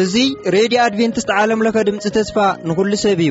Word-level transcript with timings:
እዙ 0.00 0.14
ሬድዮ 0.54 0.78
ኣድቨንትስት 0.86 1.30
ዓለምለኸ 1.42 1.76
ድምፂ 1.88 2.04
ተስፋ 2.16 2.36
ንኩሉ 2.68 2.92
ሰብ 3.04 3.20
እዩ 3.24 3.30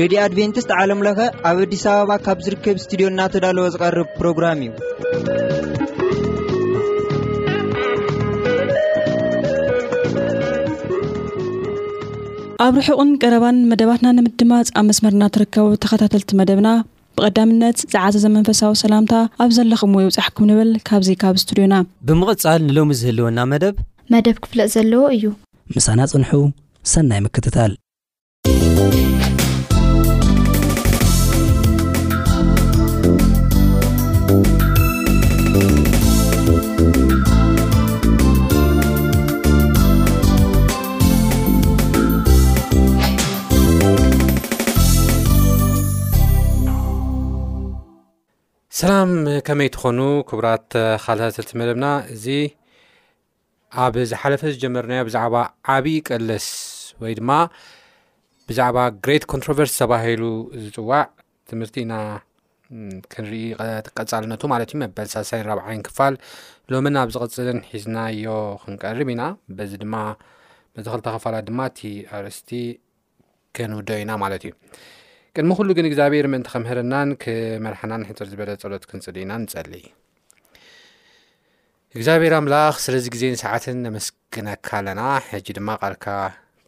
ሬድዮ 0.00 0.18
ኣድቨንትስት 0.24 0.70
ዓለምለኸ 0.80 1.18
ኣብ 1.50 1.56
ኣዲስ 1.64 1.84
ኣበባ 1.92 2.12
ካብ 2.26 2.38
ዝርከብ 2.46 2.76
ስትድዮ 2.84 3.08
ናተዳለወ 3.18 3.66
ዝቐርብ 3.74 4.08
ፕሮግራም 4.18 4.60
እዩ 4.64 4.70
ኣብ 12.66 12.74
ርሑቕን 12.84 13.08
ቀረባን 13.22 13.56
መደባትና 13.72 14.08
ንምድማፅ 14.18 14.68
ኣብ 14.80 14.84
መስመርና 14.90 15.22
ትርከቡ 15.36 15.66
ተኸታተልቲ 15.84 16.30
መደብና 16.40 16.68
ብቐዳምነት 17.18 17.78
ዝዓዘ 17.92 18.14
ዘመንፈሳዊ 18.24 18.72
ሰላምታ 18.84 19.14
ኣብ 19.42 19.50
ዘለኹም 19.56 19.92
ዎ 19.98 20.02
ይውፃሕኩም 20.04 20.46
ንብል 20.50 20.70
ካብዚ 20.88 21.08
ካብ 21.22 21.34
እስቱድዮና 21.40 21.74
ብምቕጻል 22.08 22.60
ንሎሚ 22.68 22.90
ዝህልወና 23.00 23.38
መደብ 23.52 23.76
መደብ 24.14 24.36
ክፍለጥ 24.46 24.68
ዘለዎ 24.76 25.04
እዩ 25.18 25.24
ምሳና 25.76 26.00
ጽንሑ 26.12 26.32
ሰናይ 26.94 27.20
ምክትታል 27.28 27.72
ሰላም 48.82 49.10
ከመይ 49.46 49.68
ትኾኑ 49.74 49.98
ክቡራት 50.28 50.70
ካልሰልቲ 51.02 51.50
መደብና 51.60 51.88
እዚ 52.14 52.24
ኣብ 53.82 53.94
ዝሓለፈ 54.10 54.42
ዝጀመርናዮ 54.54 55.02
ብዛዕባ 55.08 55.34
ዓብዪ 55.74 55.88
ቀለስ 56.08 56.46
ወይ 57.02 57.12
ድማ 57.18 57.28
ብዛዕባ 58.48 58.78
ግሬት 59.04 59.24
ኮንትሮቨርስ 59.32 59.72
ዝተባሂሉ 59.76 60.22
ዝፅዋዕ 60.62 61.04
ትምህርቲ 61.50 61.76
ኢና 61.84 61.94
ክንርኢ 63.12 63.38
ቀፃልነቱ 63.98 64.42
ማለት 64.54 64.72
እዩ 64.74 64.78
መበል 64.84 65.08
ሳሳይን 65.14 65.46
ረብዓይን 65.50 65.84
ክፋል 65.88 66.16
ሎምን 66.74 66.98
ኣብ 67.02 67.10
ዝቅፅልን 67.16 67.60
ሒዝናዮ 67.74 68.34
ክንቀርም 68.64 69.12
ኢና 69.14 69.22
በዚ 69.58 69.72
ድማ 69.84 69.94
መተክልተ 70.76 71.06
ክፋላት 71.18 71.46
ድማ 71.50 71.60
እቲ 71.72 71.80
ኣርስቲ 72.18 72.50
ከንውደ 73.58 73.90
ኢና 74.04 74.12
ማለት 74.24 74.44
እዩ 74.48 74.54
ቅድሚ 75.36 75.52
ኩሉ 75.58 75.68
ግን 75.76 75.86
እግዚኣብሔር 75.88 76.26
ምንቲ 76.32 76.46
ከምህርናን 76.54 77.10
መድሓና 77.64 77.92
ንሕር 78.00 78.16
ዝበለ 78.30 78.50
ፀሎት 78.62 78.82
ክንፅሊ 78.88 79.16
ኢና 79.24 79.32
ንፀሊ 79.42 79.70
እግዚኣብሔር 81.96 82.32
ኣምላክ 82.38 82.74
ስለዚ 82.84 83.04
ግዜን 83.14 83.36
ሰዓትን 83.42 83.78
ኣመስግነካ 83.90 84.68
ኣለና 84.80 85.02
ሕጂ 85.28 85.46
ድማ 85.58 85.70
ልካ 85.94 86.06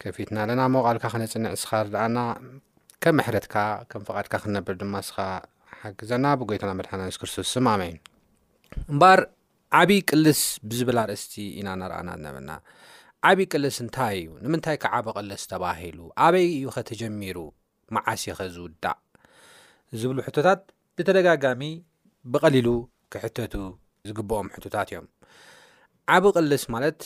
ከፊትና 0.02 0.36
ኣለና 0.44 0.60
ቃልካ 0.86 1.04
ክነፅንዕ 1.14 1.52
ስኻኣና 1.62 2.18
ከም 3.06 3.18
ኣሕረትካ 3.24 3.56
ከም 3.90 4.02
ፍቃድካ 4.08 4.34
ክነብር 4.44 4.76
ድማ 4.82 4.94
ስ 5.08 5.12
ሓግዘና 5.80 6.24
ብጎይና 6.42 6.70
መድናንስክርስቶስ 6.78 7.52
ኣመይ 7.72 7.92
እምበር 8.92 9.22
ዓብይ 9.80 10.00
ቅልስ 10.12 10.40
ብዝብል 10.70 11.00
ኣርእስቲ 11.04 11.34
ኢና 11.58 11.68
ርኣና 11.92 12.10
ነበና 12.26 12.50
ዓብይ 13.30 13.48
ቅልስ 13.52 13.78
እንታይ 13.84 14.16
እዩ 14.22 14.30
ንምንታይ 14.46 14.78
ከዓበ 14.84 15.06
ቅልስ 15.18 15.44
ተባሂሉ 15.52 15.98
ኣበይ 16.28 16.46
እዩ 16.56 16.66
ከተጀሚሩ 16.78 17.38
መዓስኸ 17.94 18.36
ዝውዳእ 18.56 18.98
ዝብሉ 20.00 20.18
ሕቶታት 20.26 20.60
ብተደጋጋሚ 20.98 21.62
ብቐሊሉ 22.32 22.68
ክሕተቱ 23.12 23.54
ዝግብኦም 24.08 24.48
ሕቶታት 24.56 24.88
እዮም 24.92 25.06
ዓብ 26.14 26.24
ቅልስ 26.36 26.64
ማለት 26.74 27.00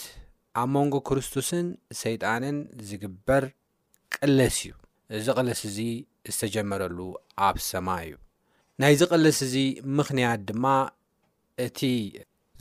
ኣብ 0.61 0.69
መንጎ 0.77 0.95
ክርስቶስን 1.09 1.67
ሰይጣንን 2.03 2.57
ዝግበር 2.91 3.45
ቅለስ 4.15 4.57
እዩ 4.65 4.75
እዚ 5.17 5.27
ቕለስ 5.39 5.61
እዚ 5.71 5.79
ዝተጀመረሉ 6.33 6.99
ኣብ 7.49 7.57
ሰማ 7.71 7.89
እዩ 8.07 8.15
ናይዚ 8.83 9.01
ቕለስ 9.13 9.39
እዚ 9.47 9.55
ምክንያት 9.99 10.41
ድማ 10.49 10.67
እቲ 11.67 11.81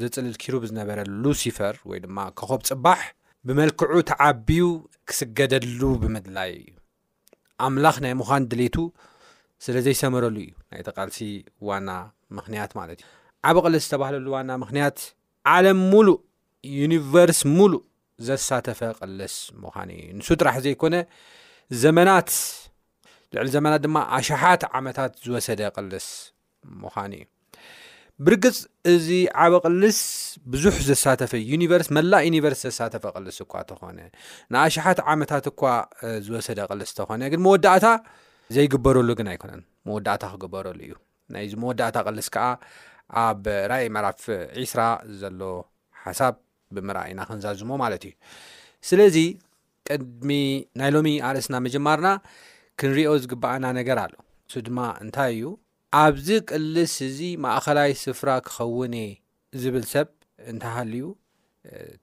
ዘፅልልኪሩ 0.02 0.56
ብዝነበረ 0.64 1.00
ሉሲፈር 1.24 1.76
ወይ 1.92 2.00
ድማ 2.06 2.20
ከኸብ 2.40 2.62
ፅባሕ 2.72 3.02
ብመልክዑ 3.50 3.92
ተዓቢዩ 4.12 4.64
ክስገደሉ 5.10 5.82
ብምድላይ 6.02 6.52
እዩ 6.62 6.74
ኣምላኽ 7.66 7.96
ናይ 8.06 8.14
ምዃን 8.22 8.44
ድሌቱ 8.52 8.76
ስለ 9.66 9.76
ዘይሰመረሉ 9.86 10.36
እዩ 10.44 10.52
ናይ 10.72 10.82
ተቃልሲ 10.88 11.20
ዋና 11.68 11.90
ምክንያት 12.38 12.72
ማለት 12.80 13.00
እዩ 13.02 13.06
ዓብ 13.50 13.58
ቐልስ 13.66 13.84
ዝተባሃለሉ 13.86 14.28
ዋና 14.36 14.52
ምክንያት 14.64 14.98
ዓለም 15.56 15.80
ሙሉእ 15.94 16.18
ዩኒቨርስ 16.80 17.40
ሙሉእ 17.58 17.82
ዘሳተፈ 18.28 18.82
ቀልስ 19.00 19.36
ምዃን 19.64 19.90
እዩ 19.98 20.06
ንሱ 20.20 20.28
ጥራሕ 20.42 20.56
ዘይኮነ 20.66 20.96
ዘመናት 21.84 22.30
ልዕሊ 23.36 23.48
ዘመናት 23.56 23.82
ድማ 23.86 23.98
ኣሸሓት 24.18 24.62
ዓመታት 24.80 25.12
ዝወሰደ 25.26 25.62
ቀልስ 25.78 26.08
ምዃን 26.84 27.12
እዩ 27.20 27.26
ብርግፅ 28.26 28.56
እዚ 28.92 29.08
ዓበ 29.44 29.54
ቅልስ 29.66 29.98
ብዙሕ 30.54 30.76
ዘሳተፈ 30.88 31.32
ዩኒቨርስ 31.50 31.88
መላእ 31.98 32.22
ዩኒቨርስ 32.28 32.62
ዘሳተፈ 32.68 33.04
ቅልስ 33.18 33.36
እኳ 33.44 33.54
ተኾነ 33.72 33.98
ንኣሽሓት 34.54 35.00
ዓመታት 35.14 35.48
እኳ 35.52 35.62
ዝወሰደ 36.28 36.60
ቅልስ 36.74 36.92
እተኾነ 36.94 37.22
ግን 37.34 37.42
መወዳእታ 37.48 37.88
ዘይግበረሉ 38.56 39.10
ግን 39.20 39.28
ኣይኮነን 39.34 39.62
መወዳእታ 39.90 40.24
ክግበረሉ 40.34 40.80
እዩ 40.88 40.96
ናይዚ 41.36 41.54
መወዳእታ 41.64 41.98
ቅልስ 42.08 42.28
ከዓ 42.36 42.48
ኣብ 43.26 43.44
ራይ 43.74 43.86
መዕራፍ 43.96 44.24
ዒስራ 44.62 44.82
ዘሎ 45.22 45.42
ሓሳብ 46.08 46.36
ብምርኢና 46.78 47.20
ክንዛዝሞ 47.30 47.70
ማለት 47.84 48.04
እዩ 48.10 48.14
ስለዚ 48.90 49.18
ቅድሚ 49.90 50.32
ናይ 50.80 50.90
ሎሚ 50.98 51.08
ኣርእስና 51.28 51.56
መጀማርና 51.68 52.08
ክንሪዮ 52.82 53.12
ዝግባአና 53.24 53.66
ነገር 53.82 53.98
ኣሎ 54.06 54.14
እሱ 54.50 54.56
ድማ 54.70 54.80
እንታይ 55.06 55.32
እዩ 55.38 55.46
ኣብዚ 56.00 56.30
ቅልስ 56.50 56.94
እዚ 57.06 57.20
ማእኸላይ 57.44 57.92
ስፍራ 58.04 58.30
ክኸውን 58.48 58.94
እ 59.02 59.08
ዝብል 59.62 59.86
ሰብ 59.92 60.08
እንታሃልዩ 60.52 61.06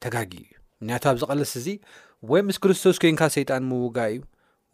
ተጋጊ 0.05 0.33
እዩ 0.45 0.53
ምምንያቱ 0.81 1.05
ኣብዚ 1.11 1.23
ቅልስ 1.33 1.53
እዚ 1.61 1.67
ወይ 2.31 2.41
ምስ 2.49 2.57
ክርስቶስ 2.63 2.97
ኮንካ 3.03 3.23
ሰይጣን 3.37 3.63
ምውጋ 3.71 3.99
እዩ 4.13 4.19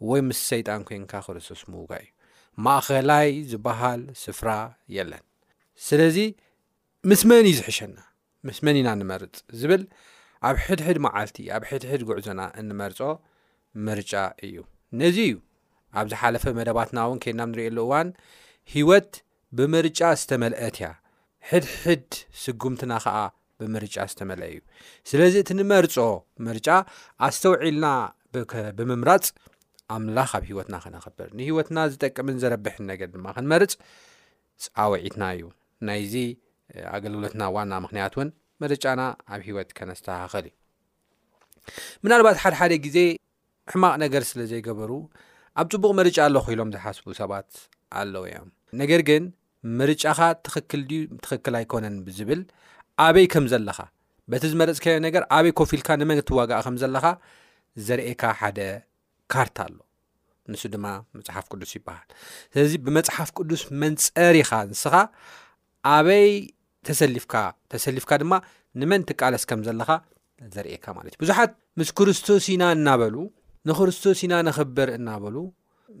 ወይ 0.09 0.21
ምስ 0.27 0.39
ሰይጣን 0.51 0.81
ኮይንካ 0.89 1.13
ክርስቶስ 1.27 1.61
ምውጋ 1.73 1.91
እዩ 2.03 2.09
ማእኸላይ 2.67 3.27
ዝበሃል 3.51 4.01
ስፍራ 4.23 4.49
የለን 4.95 5.23
ስለዚ 5.89 6.17
ምስመን 7.11 7.43
እዩ 7.49 7.53
ዝሕሸና 7.59 7.97
ምስመን 8.49 8.77
ኢና 8.81 8.89
ንመርፅ 9.01 9.35
ዝብል 9.61 9.83
ኣብ 10.49 10.57
ሕድሕድ 10.65 10.97
መዓልቲ 11.07 11.37
ኣብ 11.55 11.63
ሕድሕድ 11.71 12.01
ጉዕዞና 12.09 12.41
እንመርፆ 12.61 12.99
ምርጫ 13.87 14.13
እዩ 14.45 14.55
ነዚ 15.01 15.17
እዩ 15.29 15.35
ኣብዝ 16.01 16.13
ሓለፈ 16.21 16.43
መደባትና 16.59 16.97
እውን 17.07 17.19
ከድናብ 17.23 17.49
ንሪእየሉ 17.51 17.77
እዋን 17.87 18.07
ሂወት 18.73 19.11
ብምርጫ 19.57 19.99
ዝተመልአት 20.19 20.75
ያ 20.83 20.87
ሕድሕድ 21.47 22.11
ስጉምትና 22.41 22.93
ከዓ 23.03 23.15
ብምርጫ 23.59 23.95
ዝተመልአ 24.11 24.45
እዩ 24.51 24.59
ስለዚ 25.09 25.33
እቲ 25.43 25.49
ንመርፆ 25.57 25.95
ምርጫ 26.47 26.67
ኣስተውዒልና 27.27 27.87
ብምምራፅ 28.77 29.25
ኣምላኽ 29.95 30.31
ኣብ 30.37 30.43
ሂወትና 30.51 30.75
ክነኽብር 30.83 31.29
ንሂወትና 31.39 31.77
ዝጠቅምን 31.93 32.39
ዘረብሕን 32.43 32.87
ነገር 32.91 33.09
ድማ 33.15 33.25
ክንመርፅ 33.37 33.73
ፀውዒትና 34.77 35.23
እዩ 35.35 35.43
ናይዚ 35.89 36.15
ኣገልግሎትና 36.95 37.43
ዋና 37.57 37.73
ምክንያት 37.87 38.15
እውን 38.17 38.31
መርጫና 38.63 39.01
ኣብ 39.33 39.41
ሂወት 39.49 39.69
ከነስተኻኸል 39.79 40.47
እዩ 40.51 40.55
ምናልባት 42.05 42.39
ሓደሓደ 42.45 42.73
ግዜ 42.87 42.97
ሕማቅ 43.73 43.95
ነገር 44.05 44.23
ስለ 44.31 44.39
ዘይገበሩ 44.53 44.91
ኣብ 45.61 45.67
ፅቡቅ 45.75 45.91
መርጫ 46.01 46.17
ኣለክ 46.29 46.47
ኢሎም 46.55 46.71
ዝሓስቡ 46.77 47.05
ሰባት 47.21 47.49
ኣለው 47.99 48.23
እዮም 48.31 48.49
ነገር 48.79 49.01
ግን 49.09 49.23
ምርጫኻ 49.79 50.19
ትክክል 50.45 50.81
ድ 50.89 50.93
ትክክል 51.25 51.53
ኣይኮነን 51.59 51.95
ብዝብል 52.05 52.41
ኣበይ 53.05 53.25
ከም 53.33 53.45
ዘለኻ 53.51 53.79
በቲ 54.31 54.43
ዝመረፅካዮ 54.51 54.95
ነገር 55.07 55.23
ኣበይ 55.37 55.53
ኮፍ 55.59 55.71
ልካ 55.79 55.89
ንመን 56.01 56.19
እትዋጋእ 56.21 56.61
ከም 56.65 56.75
ዘለካ 56.81 57.05
ዘርእካ 57.87 58.21
ሓደ 58.39 58.59
ካርታ 59.31 59.57
ኣሎ 59.67 59.75
ንሱ 60.51 60.61
ድማ 60.73 60.85
መፅሓፍ 61.17 61.45
ቅዱስ 61.51 61.71
ይበሃል 61.77 62.07
ስለዚ 62.53 62.73
ብመፅሓፍ 62.85 63.29
ቅዱስ 63.39 63.61
መንፀሪኻ 63.83 64.51
ንስኻ 64.71 64.93
ኣበይ 65.95 66.29
ተሰሊፍካ 66.89 67.33
ተሰሊፍካ 67.73 68.11
ድማ 68.23 68.33
ንመን 68.81 69.01
ትቃለስ 69.09 69.43
ከም 69.51 69.61
ዘለኻ 69.67 69.89
ዘርእካ 70.55 70.85
ማለት 70.97 71.13
እዩ 71.15 71.19
ብዙሓት 71.23 71.51
ምስ 71.79 71.89
ክርስቶስ 71.97 72.45
ኢና 72.53 72.63
እናበሉ 72.77 73.15
ንክርስቶስ 73.69 74.19
ኢና 74.25 74.33
ንክብር 74.47 74.89
እናበሉ 74.97 75.35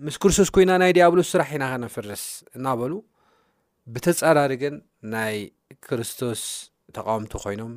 ምስ 0.05 0.15
ክርስቶስ 0.21 0.49
ኮይና 0.55 0.71
ናይ 0.81 0.91
ዲያብሎስ 0.97 1.27
ስራሕ 1.33 1.49
ኢናከነፍርስ 1.57 2.23
እናበሉ 2.57 2.93
ብተፀራሪግን 3.93 4.75
ናይ 5.13 5.35
ክርስቶስ 5.85 6.41
ተቃውምቲ 6.95 7.33
ኮይኖም 7.43 7.73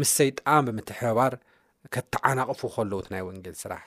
ምስ 0.00 0.10
ሰይጣን 0.20 0.62
ብምትሕበባር 0.68 1.34
ከተዓናቕፉ 1.96 2.60
ከለዉ 2.74 2.98
እ 3.04 3.10
ናይ 3.14 3.22
ወንጌል 3.28 3.56
ስራሕ 3.62 3.82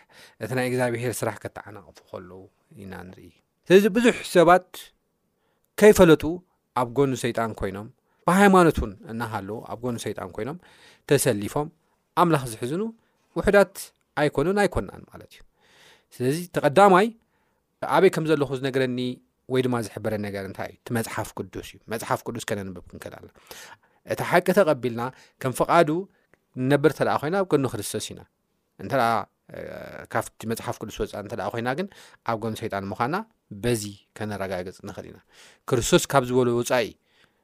እቲ 0.46 0.52
ናይ 0.60 0.68
እግዚኣብሄር 0.70 1.14
ስራሕ 1.20 1.36
ከተዓናቕፉ 1.44 1.98
ከለው 2.12 2.42
ኢና 2.84 2.94
ንርኢ 3.08 3.28
ስለዚ 3.68 3.86
ብዙሕ 3.98 4.16
ሰባት 4.36 4.70
ከይፈለጡ 5.82 6.24
ኣብ 6.82 6.90
ጎኑ 6.98 7.12
ሰይጣን 7.26 7.52
ኮይኖም 7.60 7.88
ብሃይማኖትውን 8.28 8.94
እናሃለዉ 9.12 9.58
ኣብ 9.72 9.80
ጎኑ 9.86 9.96
ሰይጣን 10.06 10.32
ኮይኖም 10.38 10.58
ተሰሊፎም 11.10 11.68
ኣምላኽ 12.24 12.44
ዝሕዝኑ 12.54 12.84
ውሕዳት 13.40 13.74
ኣይኮኑን 14.22 14.58
ኣይኮናን 14.64 15.02
ማለት 15.12 15.32
እዩ 15.36 15.42
ስለዚ 16.16 16.38
ተቀዳማይ 16.56 17.08
ኣበይ 17.96 18.10
ከም 18.16 18.26
ዘለኹ 18.30 18.50
ነገረኒ 18.68 19.00
ወይ 19.54 19.62
ድማ 19.66 19.76
ዝሕበረ 19.86 20.14
ነገር 20.28 20.44
እንታይ 20.50 20.70
እዩ 20.72 20.78
እቲ 20.82 20.88
መፅሓፍ 20.98 21.28
ቅዱስ 21.38 21.68
እዩ 21.74 21.78
መፅሓፍ 21.94 22.20
ቅዱስ 22.28 22.44
ከነንብብ 22.50 22.84
ክንክህልኣለና 22.92 23.32
እታ 24.14 24.22
ሓቂ 24.32 24.46
ተቐቢልና 24.58 25.02
ከም 25.42 25.52
ፍቃዱ 25.60 25.90
ንነበር 26.64 26.92
ተ 26.98 27.00
ኮይና 27.22 27.36
ኣብ 27.42 27.48
ጎኑ 27.52 27.64
ክርስቶስ 27.74 28.06
ኢና 28.12 28.20
እንካብ 28.84 30.26
መፅሓፍ 30.52 30.78
ቅዱስ 30.82 30.96
ወፃኢ 31.04 31.24
እተ 31.28 31.34
ኮይና 31.54 31.70
ግን 31.80 31.88
ኣብ 32.32 32.38
ጎኑ 32.46 32.54
ሰይጣን 32.62 32.86
ምኳና 32.92 33.16
በዚ 33.64 33.84
ከነረጋግፅ 34.20 34.80
ንክእል 34.90 35.08
ኢና 35.12 35.20
ክርስቶስ 35.72 36.06
ካብ 36.14 36.24
ዝበሎ 36.30 36.48
ወፃኢ 36.60 36.90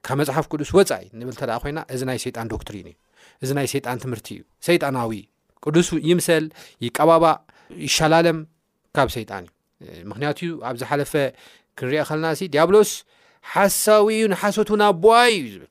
ካብ 0.07 0.17
መፅሓፍ 0.21 0.45
ቅዱስ 0.53 0.69
ወፃኢ 0.79 1.05
ንብል 1.21 1.37
ተ 1.41 1.59
ኮይና 1.65 1.79
እዚ 1.95 2.01
ናይ 2.11 2.19
ሰይጣን 2.25 2.47
ዶክትሪን 2.53 2.87
እዩ 2.93 2.97
እዚ 3.43 3.49
ናይ 3.59 3.67
ሰይጣን 3.75 3.97
ትምህርቲ 4.05 4.29
እዩ 4.37 4.43
ሰይጣናዊ 4.69 5.11
ቅዱስ 5.65 5.89
ይምሰል 6.11 6.45
ይቀባባ 6.87 7.25
ይሻላለም 7.87 8.39
ካብ 8.97 9.09
ሰይጣን 9.17 9.43
እዩ 9.47 9.51
ምክንያት 10.11 10.39
ኣብዝሓለፈ 10.69 11.13
ክንሪአ 11.79 12.01
ከልና 12.09 12.25
እሲ 12.35 12.41
ዲያብሎስ 12.55 12.91
ሓሳዊዩ 13.53 14.23
ንሓሶት 14.31 14.69
ን 14.81 14.89
ቦዋ 15.03 15.13
እዩ 15.37 15.41
ዝብል 15.53 15.65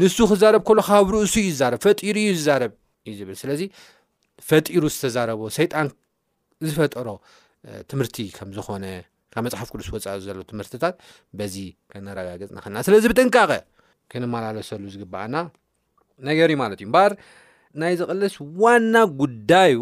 ንሱ 0.00 0.16
ክዛረብ 0.30 0.62
ከሎ 0.68 0.78
ካብ 0.88 1.06
ርእሱ 1.14 1.34
እዩ 1.42 1.48
ዛርብ 1.60 1.80
ፈጢሩ 1.86 2.16
እዩ 2.24 2.30
ዝዛርብ 2.38 2.72
እዩ 3.06 3.12
ዝብል 3.20 3.36
ስለዚ 3.42 3.60
ፈጢሩ 4.48 4.82
ዝተዛረቦ 4.94 5.40
ሰይጣን 5.58 5.88
ዝፈጠሮ 6.68 7.08
ትምህርቲ 7.90 8.16
ከምዝኮነ 8.36 8.84
ካብ 9.34 9.42
መፅሓፍ 9.46 9.68
ቅዱስ 9.72 9.88
ወፃኢ 9.94 10.18
ዘሎ 10.28 10.36
ትምህርትታት 10.50 10.94
በዚ 11.38 11.56
ክነረጋገፅ 11.92 12.50
ንክልና 12.56 12.78
ስለዚ 12.88 13.04
ብጥንቃቐ 13.12 13.52
ክንመላለሰሉ 14.12 14.82
ዝግባአና 14.94 15.34
ነገር 16.28 16.48
ዩ 16.52 16.56
ማለት 16.62 16.78
እዩ 16.82 16.88
ምበር 16.90 17.12
ናይ 17.80 17.94
ዘቕልስ 18.00 18.34
ዋና 18.62 18.94
ጉዳዩ 19.22 19.74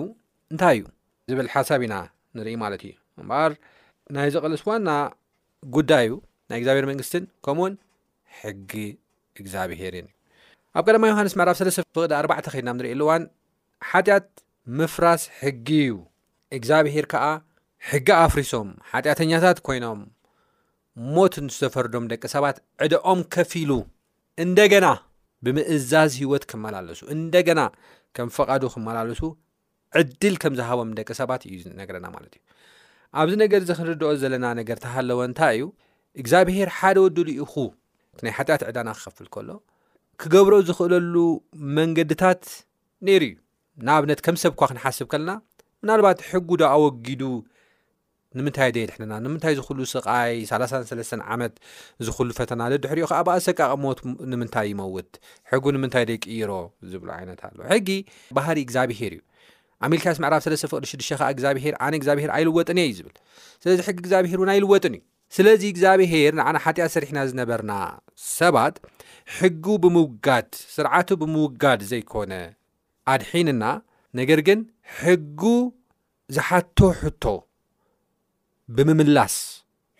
እንታይ 0.52 0.76
እዩ 0.80 0.86
ዝብል 1.30 1.46
ሓሳብ 1.54 1.80
ኢና 1.86 1.94
ንርኢ 2.36 2.56
ማለት 2.64 2.82
እዩ 2.88 2.94
በር 3.30 3.52
ናይ 4.14 4.28
ዘቐልስዋና 4.34 4.90
ጉዳዩ 5.76 6.08
ናይ 6.50 6.58
እግዚኣብሄር 6.60 6.86
መንግስትን 6.90 7.24
ከምኡውን 7.44 7.74
ሕጊ 8.40 8.72
እግዚኣብሄርን 9.40 10.06
እዩ 10.08 10.12
ኣብ 10.80 10.86
ቀማ 10.94 11.04
ዮሃንስ 11.12 11.32
መዕራብ 11.38 11.56
ሰለስተ 11.60 11.80
ፍቅዲ 11.86 11.96
4ባዕተ 12.20 12.46
ከድናብ 12.54 12.76
ንርእየሉዋን 12.80 13.22
ሓጢኣት 13.90 14.28
ምፍራስ 14.78 15.22
ሕጊ 15.40 15.68
ዩ 15.88 15.94
እግዚኣብሄር 16.58 17.06
ከዓ 17.12 17.24
ሕጊ 17.90 18.08
ኣፍሪሶም 18.24 18.68
ሓጢአተኛታት 18.90 19.58
ኮይኖም 19.66 20.00
ሞት 21.16 21.34
ንዝተፈርዶም 21.46 22.04
ደቂ 22.12 22.22
ሰባት 22.34 22.56
ዕድኦም 22.84 23.20
ከፊሉ 23.34 23.70
እንደገና 24.44 24.86
ብምእዛዝ 25.46 26.12
ሂወት 26.22 26.44
ክመላለሱ 26.50 27.00
እንደገና 27.16 27.60
ከም 28.16 28.28
ፈቃዱ 28.36 28.62
ክመላለሱ 28.74 29.20
ዕድል 30.00 30.34
ከም 30.44 30.54
ዝሃቦም 30.60 30.90
ደቂ 31.00 31.08
ሰባት 31.22 31.42
እዩ 31.48 31.56
ዝነገረና 31.64 32.06
ማለት 32.14 32.32
እዩ 32.38 32.42
ኣብዚ 33.22 33.34
ነገር 33.44 33.60
እዚ 33.64 33.70
ክንርድኦ 33.78 34.08
ዘለና 34.22 34.46
ነገር 34.60 34.76
እተሃለወ 34.80 35.18
እንታይ 35.28 35.54
እዩ 35.58 35.64
እግዚኣብሄር 36.20 36.68
ሓደ 36.78 36.96
ወድሉ 37.04 37.28
ኢኹ 37.42 37.54
ናይ 38.26 38.32
ሓጢኣት 38.36 38.62
ዕዳና 38.68 38.88
ክከፍል 38.98 39.26
ከሎ 39.34 39.48
ክገብሮ 40.22 40.54
ዝኽእለሉ 40.68 41.16
መንገድታት 41.78 42.42
ነይሩ 43.08 43.22
እዩ 43.32 43.36
ንኣብነት 43.88 44.20
ከም 44.26 44.36
ሰብ 44.44 44.52
ኳ 44.60 44.70
ክንሓስብ 44.70 45.06
ከለና 45.12 45.30
ምናልባት 45.84 46.18
ሕጉ 46.30 46.48
ዶ 46.60 46.64
ኣወጊዱ 46.74 47.22
ንምንታይ 48.38 48.70
ዶየ 48.74 48.84
ድሕና 48.88 49.12
ንምንታይ 49.24 49.54
ዝክሉ 49.58 49.78
ስቃይ 49.94 50.34
3ሰስተ 50.50 51.16
ዓመት 51.34 51.54
ዝኽሉ 52.06 52.28
ፈተና 52.38 52.62
ልድሕሪኡ 52.72 53.06
ከዓ 53.10 53.20
ብኣ 53.26 53.36
ሰቃቅሞት 53.48 53.98
ንምንታይ 54.32 54.66
ይመውት 54.72 55.10
ሕጉ 55.50 55.64
ንምንታይ 55.76 56.04
ዶይቂይሮ 56.10 56.50
ዝብሉ 56.92 57.08
ዓይነት 57.18 57.40
ኣለ 57.48 57.58
ሕጊ 57.72 57.88
ባህሪ 58.38 58.56
እግዚኣብሄር 58.66 59.14
እዩ 59.16 59.22
አሜልካስ 59.86 60.16
ምዕራብ 60.24 60.40
3ለፍቅሊ6ዱ 60.44 61.00
ከዓ 61.18 61.26
እግዚኣብሄር 61.34 61.74
ኣነ 61.86 61.94
እግዚኣብሄር 62.00 62.30
ኣይልወጥን 62.36 62.78
እየ 62.82 62.86
እዩ 62.92 62.94
ዝብል 62.98 63.14
ስለዚ 63.62 63.78
ሕጊ 63.88 63.98
እግዚኣብሄር 64.04 64.38
እውን 64.40 64.50
ኣይልወጥን 64.52 64.94
እዩ 64.98 65.02
ስለዚ 65.36 65.62
እግዚኣብሄር 65.72 66.32
ንዓነ 66.38 66.56
ሓጢኣት 66.64 66.92
ሰሪሕና 66.96 67.18
ዝነበርና 67.30 67.72
ሰባት 68.38 68.76
ሕጊ 69.38 69.64
ብምውጋድ 69.82 70.48
ስርዓቱ 70.74 71.08
ብምውጋድ 71.22 71.80
ዘይኮነ 71.90 72.32
ኣድሒንና 73.14 73.64
ነገር 74.20 74.40
ግን 74.48 74.60
ሕጊ 75.02 75.40
ዝሓቶ 76.36 76.78
ሕቶ 77.00 77.24
ብምምላስ 78.76 79.34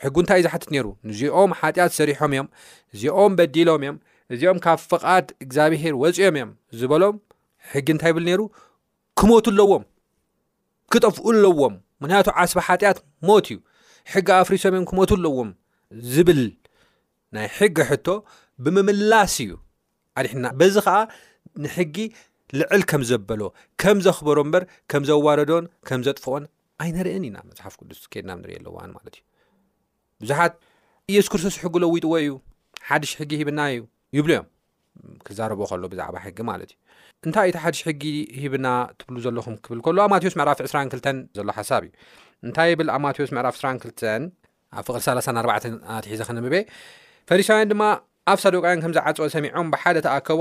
ሕጉ 0.02 0.16
እንታይ 0.22 0.38
እዩ 0.40 0.44
ዝሓትት 0.46 0.70
ነይሩ 0.74 0.86
ንዚኦም 1.08 1.50
ሓጢኣት 1.58 1.92
ሰሪሖም 1.98 2.32
እዮም 2.34 2.48
እዚኦም 2.94 3.32
በዲሎም 3.38 3.82
እዮም 3.84 3.96
እዚኦም 4.34 4.58
ካብ 4.64 4.78
ፍቓድ 4.90 5.26
እግዚኣብሄር 5.44 5.94
ወፂኦም 6.02 6.34
እዮም 6.38 6.50
ዝበሎም 6.78 7.16
ሕጊ 7.74 7.86
እንታይ 7.94 8.10
ይብል 8.12 8.24
ነይሩ 8.28 8.40
ክሞት 9.20 9.46
ኣለዎም 9.50 9.84
ክጠፍኡ 10.92 11.26
ለዎም 11.44 11.74
ምክንያቱ 12.02 12.26
ዓስባ 12.40 12.58
ሓጢኣት 12.66 12.98
ሞት 13.28 13.46
እዩ 13.52 13.58
ሕጊ 14.12 14.28
ኣፍሪሶምዮም 14.42 14.84
ክመት 14.90 15.10
ኣለዎም 15.16 15.50
ዝብል 16.12 16.40
ናይ 17.34 17.46
ሕጊ 17.58 17.76
ሕቶ 17.90 18.06
ብምምላስ 18.64 19.34
እዩ 19.44 19.52
ኣዲሕና 20.20 20.46
በዚ 20.58 20.74
ከዓ 20.86 20.96
ንሕጊ 21.66 21.96
ልዕል 22.58 22.82
ከም 22.90 23.02
ዘበሎ 23.10 23.40
ከም 23.84 23.96
ዘክበሮ 24.06 24.36
እምበር 24.46 24.62
ከምዘዋረዶን 24.92 25.64
ከም 25.90 26.00
ዘጥፍኦን 26.08 26.44
ኣይነርአን 26.86 27.24
ኢና 27.28 27.36
መፅሓፍ 27.48 27.74
ቅዱስ 27.80 28.02
ከድናብ 28.12 28.38
ንሪኢ 28.42 28.56
ኣለዋን 28.60 28.90
ማለት 28.98 29.16
እዩ 29.18 29.24
ብዙሓት 30.24 30.52
የሱስ 31.14 31.28
ክርስቶስ 31.32 31.56
ሕጊ 31.64 31.74
ለው 31.84 31.92
ይጥዎ 32.00 32.12
እዩ 32.24 32.34
ሓድሽ 32.90 33.10
ሕጊ 33.22 33.32
ሂብና 33.42 33.60
እዩ 33.74 33.80
ይብሉእዮም 34.18 34.46
ክዛረብ 35.26 35.60
ከሎ 35.70 35.82
ብዛዕባ 35.94 36.16
ሕጊ 36.26 36.38
ማለት 36.52 36.70
እዩ 36.74 36.80
እንታይ 37.26 37.46
እቲ 37.50 37.56
ሓሽ 37.62 37.78
ሕጊ 37.86 38.02
ሂብና 38.42 38.66
ትብ 38.98 39.14
ዘለኹም 39.24 39.54
ክብል 39.62 39.98
ማዎስ 40.12 40.34
ዕራፍ 40.42 40.58
22 40.66 41.40
ሎ 41.46 41.50
ሓሳብ 41.56 41.82
እዩ 42.42 42.50
ታይ 42.56 42.70
ብ 42.78 42.82
ማዎስዕፍ2 43.04 44.28
ብሒዘፈሪውያን 47.28 47.70
ድማ 47.72 47.82
ኣብ 48.32 48.38
ቃውያን 48.42 48.78
ዝዓፀኦ 48.96 49.26
ሰሚዖም 49.34 49.66
ብሓደ 49.72 49.96
ኣከቡ 50.12 50.38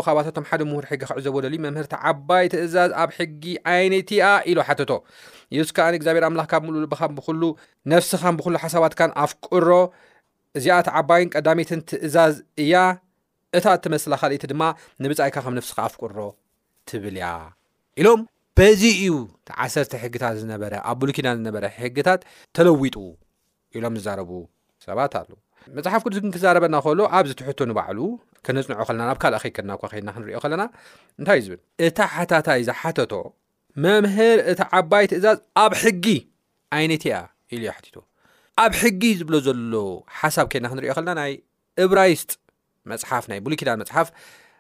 ካ 0.50 0.60
ደምር 0.64 0.86
ሕጊ 0.92 1.02
ክዕዘም 1.10 1.80
ዓባይ 2.12 2.46
ትእዛዝ 2.54 2.92
ኣብ 3.04 3.10
ሕጊ 3.18 3.44
ዓይነትያ 3.74 4.22
ኢሉ 4.52 4.60
ቶ 4.92 5.02
ስዓ 5.72 5.88
ግኣብሔርም 6.04 6.38
ስን 8.12 8.34
ብሉ 8.40 8.56
ሓሳባት 8.64 8.96
ኣፍቁሮ 9.28 9.70
እዚኣ 10.60 10.78
ዓባይን 11.02 11.28
ቀዳሜትን 11.36 11.82
ትእዛዝ 11.90 12.36
እያ 12.66 12.76
እታ 13.58 13.66
እመስላ 13.88 14.14
ካቲ 14.22 14.36
ድማ 14.54 14.62
ንብይካ 15.04 15.36
ከም 15.46 15.54
ነፍስካ 15.60 15.78
ኣፍሮ 15.90 16.18
ትብልያ 16.90 17.26
ኢሎም 18.00 18.22
በዚ 18.58 18.82
እዩ 19.04 19.14
ዓሰርተ 19.64 19.94
ሕግታት 20.04 20.36
ዝነበረ 20.42 20.74
ኣብ 20.90 20.98
ቡሉኪዳን 21.02 21.36
ዝነበረ 21.40 21.66
ሕግታት 21.82 22.22
ተለዊጡ 22.58 22.96
ኢሎም 23.78 23.96
ዝዛረቡ 24.00 24.32
ሰባት 24.86 25.14
ኣሉ 25.20 25.30
መፅሓፍ 25.76 26.02
ክዱስ 26.06 26.20
ግን 26.24 26.32
ክዛረበና 26.36 26.76
ከሎ 26.86 27.00
ኣብዚትሕቶ 27.18 27.60
ንባዕሉ 27.70 28.00
ክነፅንዖ 28.46 28.80
ከለና 28.90 29.02
ናብ 29.10 29.18
ካልእ 29.24 29.40
ኸይከድና 29.44 29.72
እኳ 29.78 29.84
ከና 29.94 30.10
ክንሪዮ 30.16 30.40
ከለና 30.44 30.64
እንታይ 31.20 31.38
እዩ 31.42 31.46
ዝብል 31.48 31.60
እታ 31.86 32.00
ሓታታይ 32.16 32.60
ዝሓተቶ 32.68 33.14
መምህር 33.84 34.38
እቲ 34.52 34.60
ዓባይ 34.80 35.06
ትእዛዝ 35.12 35.40
ኣብ 35.64 35.72
ሕጊ 35.84 36.06
ዓይነት 36.78 37.04
ያ 37.12 37.16
ኢሉ 37.54 37.62
ዩ 37.68 37.72
ሓቲቶ 37.78 37.98
ኣብ 38.64 38.74
ሕጊ 38.82 39.02
ዝብሎ 39.22 39.36
ዘሎ 39.48 39.74
ሓሳብ 40.20 40.46
ከና 40.52 40.66
ክንሪዮ 40.74 40.92
ከለና 40.98 41.12
ናይ 41.22 41.34
እብራይስጥ 41.86 42.32
መፅሓፍ 42.94 43.24
ናይ 43.32 43.42
ብሉኪዳን 43.48 43.80
መፅሓፍ 43.84 44.08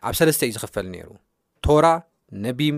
ኣብ 0.07 0.13
ሰለስተ 0.21 0.41
እዩ 0.49 0.53
ዝክፈል 0.57 0.87
ነይሩ 0.95 1.07
ራ 1.85 1.93
ነቢም 2.45 2.77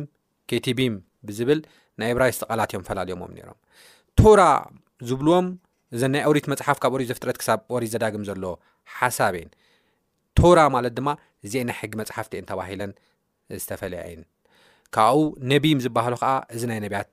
ኬቲቢም 0.52 0.94
ብዝብል 1.28 1.60
ናይ 2.02 2.10
ኤብራይስተቃላትእዮም 2.14 2.84
ፈላለዮምዎም 2.90 3.32
ነሮም 3.38 3.60
ቶራ 4.20 4.42
ዝብልዎም 5.10 5.48
እዘ 5.96 6.02
ናይ 6.14 6.22
ውሪት 6.32 6.46
መፅሓፍ 6.54 6.78
ካብ 6.84 6.94
ሪት 7.00 7.10
ዘፍትረት 7.12 7.38
ክሳብ 7.42 7.60
ኦሪ 7.76 7.84
ዘዳግም 7.94 8.24
ዘሎዎ 8.30 8.54
ሓሳብን 8.96 9.50
ቶራ 10.40 10.60
ማለት 10.76 10.94
ድማ 10.98 11.10
ዘ 11.52 11.64
ናይ 11.70 11.76
ሕጊ 11.82 11.94
መፅሓፍቲ 12.02 12.34
እን 12.42 12.48
ተባሂለን 12.52 12.92
ዝተፈለየ 13.62 14.04
የን 14.12 14.22
ካብኡ 14.96 15.22
ነቢም 15.52 15.80
ዝበሃሉ 15.86 16.14
ከዓ 16.24 16.34
እዚ 16.56 16.64
ናይ 16.72 16.80
ነያት 16.86 17.12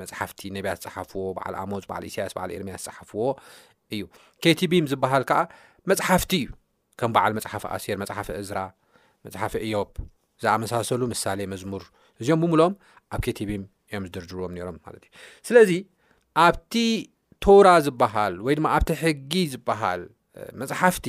መፅሓፍቲ 0.00 0.40
ነቢያት 0.56 0.78
ዝፀሓፍዎ 0.84 1.22
በዓል 1.36 1.54
ኣሞፅ 1.62 1.84
በዓል 1.90 2.04
ኢሳያስ 2.10 2.32
በል 2.38 2.50
ኤርምያስ 2.56 2.82
ፀሓፍዎ 2.88 3.24
እዩ 3.94 4.02
ኬቲቢም 4.44 4.86
ዝበሃል 4.92 5.22
ከዓ 5.30 5.40
መፅሓፍቲ 5.90 6.32
እዩ 6.42 6.48
ከም 7.00 7.12
በዓል 7.16 7.32
መፅሓፍ 7.38 7.64
ኣሴር 7.76 7.96
መፅሓፍ 8.02 8.28
እዝራ 8.42 8.58
መፅሓፍ 9.28 9.54
እዮፕ 9.66 9.92
ዝኣመሳሰሉ 10.44 11.00
ምሳሌ 11.12 11.38
መዝሙር 11.52 11.82
እዚኦም 12.20 12.40
ብሙሎኦም 12.44 12.74
ኣብ 13.14 13.20
ኬቴብም 13.26 13.62
እዮም 13.90 14.04
ዝድርድርዎም 14.08 14.54
ሮምማእዩ 14.68 15.04
ስለዚ 15.48 15.70
ኣብቲ 16.46 16.74
ራ 17.66 17.70
ዝበሃል 17.86 18.34
ወይድማ 18.46 18.66
ኣብቲ 18.76 18.90
ሕጊ 19.00 19.32
ዝበሃል 19.52 20.02
መፅሓፍቲ 20.60 21.06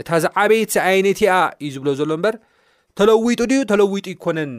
እታ 0.00 0.08
ዝዓበይት 0.24 0.72
ዓይነት 0.88 1.20
ኣ 1.34 1.36
እዩ 1.64 1.68
ዝብሎ 1.76 1.90
ዘሎ 2.00 2.10
በር 2.24 2.36
ተለዊጡ 2.98 3.40
ድዩ 3.50 3.60
ተለዊጡ 3.72 4.06
ይኮነን 4.14 4.52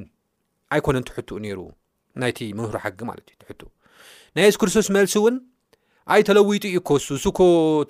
ኣይኮነን 0.75 1.03
ትሕኡ 1.09 1.35
ይሩ 1.51 1.59
ናይቲ 2.23 2.39
ምምህሩ 2.57 2.75
ሓጊማትዩ 2.83 3.27
ት 3.41 3.61
ናይ 4.38 4.45
የሱ 4.49 4.57
ክርስቶስ 4.61 4.88
መልሲ 4.97 5.13
እውን 5.19 5.35
ኣይ 6.13 6.21
ተለዊጡ 6.29 6.63
ዩ 6.75 6.79
ኮሱ 6.89 7.07
ስኮ 7.25 7.39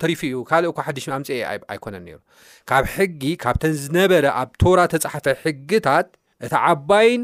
ተሪፉ 0.02 0.20
ዩ 0.34 0.38
ካእ 0.50 0.66
ኳ 0.78 0.86
ሓሽ 0.86 1.06
ፅ 1.18 1.30
ኣይኮነን 1.74 2.04
ሩ 2.14 2.18
ካብ 2.70 2.84
ሕጊ 2.96 3.22
ካብተን 3.44 3.72
ዝነበረ 3.82 4.24
ኣብ 4.40 4.50
ራ 4.78 4.82
ተፃሓፈ 4.94 5.26
ሕጊታት 5.44 6.08
እታ 6.46 6.54
ዓባይን 6.72 7.22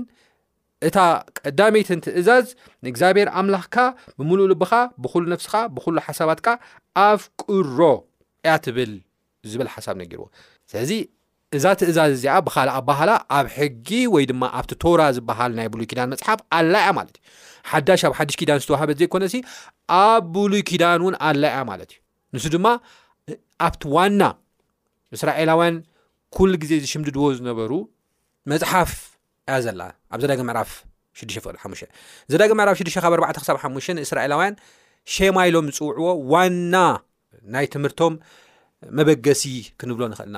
እታ 0.87 0.99
ቀዳሜይትን 1.38 2.00
ትእዛዝ 2.04 2.46
ንእግዚኣብሔር 2.87 3.28
አምላኽካ 3.40 3.76
ብምሉእ 4.18 4.49
ልብኻ 4.52 4.73
ብኩሉ 5.02 5.23
ነፍስካ 5.35 5.54
ብኩሉ 5.76 5.96
ሓሳባት 6.06 6.40
ካ 6.46 6.56
ኣፍ 7.08 7.23
ቁሮ 7.44 7.78
ያ 8.49 8.54
ትብል 8.64 8.92
ዝብል 9.50 9.68
ሓሳብ 9.75 9.94
ነጊርዎ 10.02 10.26
ስለዚ 10.70 10.92
እዛ 11.56 11.64
ትእዛዝ 11.80 12.12
እዚኣ 12.18 12.35
ብካልእ 12.46 12.75
ኣባህላ 12.80 13.11
ኣብ 13.38 13.46
ሕጊ 13.56 13.88
ወይ 14.14 14.25
ድማ 14.30 14.42
ኣብቲ 14.58 14.73
ቶራ 14.82 15.00
ዝበሃል 15.16 15.52
ናይ 15.58 15.68
ብሉይ 15.73 15.87
ኪዳን 15.90 16.08
መፅሓፍ 16.12 16.38
ኣላያ 16.56 16.87
ማለት 16.99 17.16
እዩ 17.16 17.68
ሓዳሽ 17.73 18.00
ኣብ 18.08 18.14
ሓድሽ 18.18 18.37
ኪዳን 18.40 18.58
ዝተዋሃበት 18.62 18.96
ዘይኮነ 19.00 19.25
ሲ 19.32 19.37
ኣብ 20.06 20.23
ብሉይ 20.35 20.62
ኪዳን 20.70 21.00
እውን 21.04 21.14
አላያ 21.28 21.56
ማለት 21.70 21.90
እዩ 21.94 21.99
ንሱ 22.37 22.44
ድማ 22.56 22.66
ኣብቲ 23.66 23.82
ዋና 23.96 24.20
እስራኤላውያን 25.16 25.76
ኩሉ 26.37 26.50
ግዜ 26.62 26.73
ዝሽምድድዎ 26.85 27.25
ዝነበሩ 27.38 27.73
መፅሓፍ 28.50 28.90
ያ 29.50 29.54
ዘላ 29.64 29.82
ኣብ 30.14 30.18
ዘዳግ 30.22 30.40
ዕራፍ 30.52 30.70
6ፍቅ5 31.20 31.64
ዘዳግ 32.32 32.50
ዕፍ 32.54 32.76
6ሽ 32.80 32.96
ካብ 33.04 33.12
4ሳብ 33.22 33.56
5 33.68 33.90
ንእስራኤላውያን 33.98 34.54
ሸማይሎም 35.14 35.66
ዝፅውዕዎ 35.76 36.08
ዋና 36.32 36.74
ናይ 37.54 37.66
ትምህርቶም 37.74 38.14
መበገሲ 38.98 39.42
ክንብሎ 39.80 40.02
ንኽእልና 40.12 40.36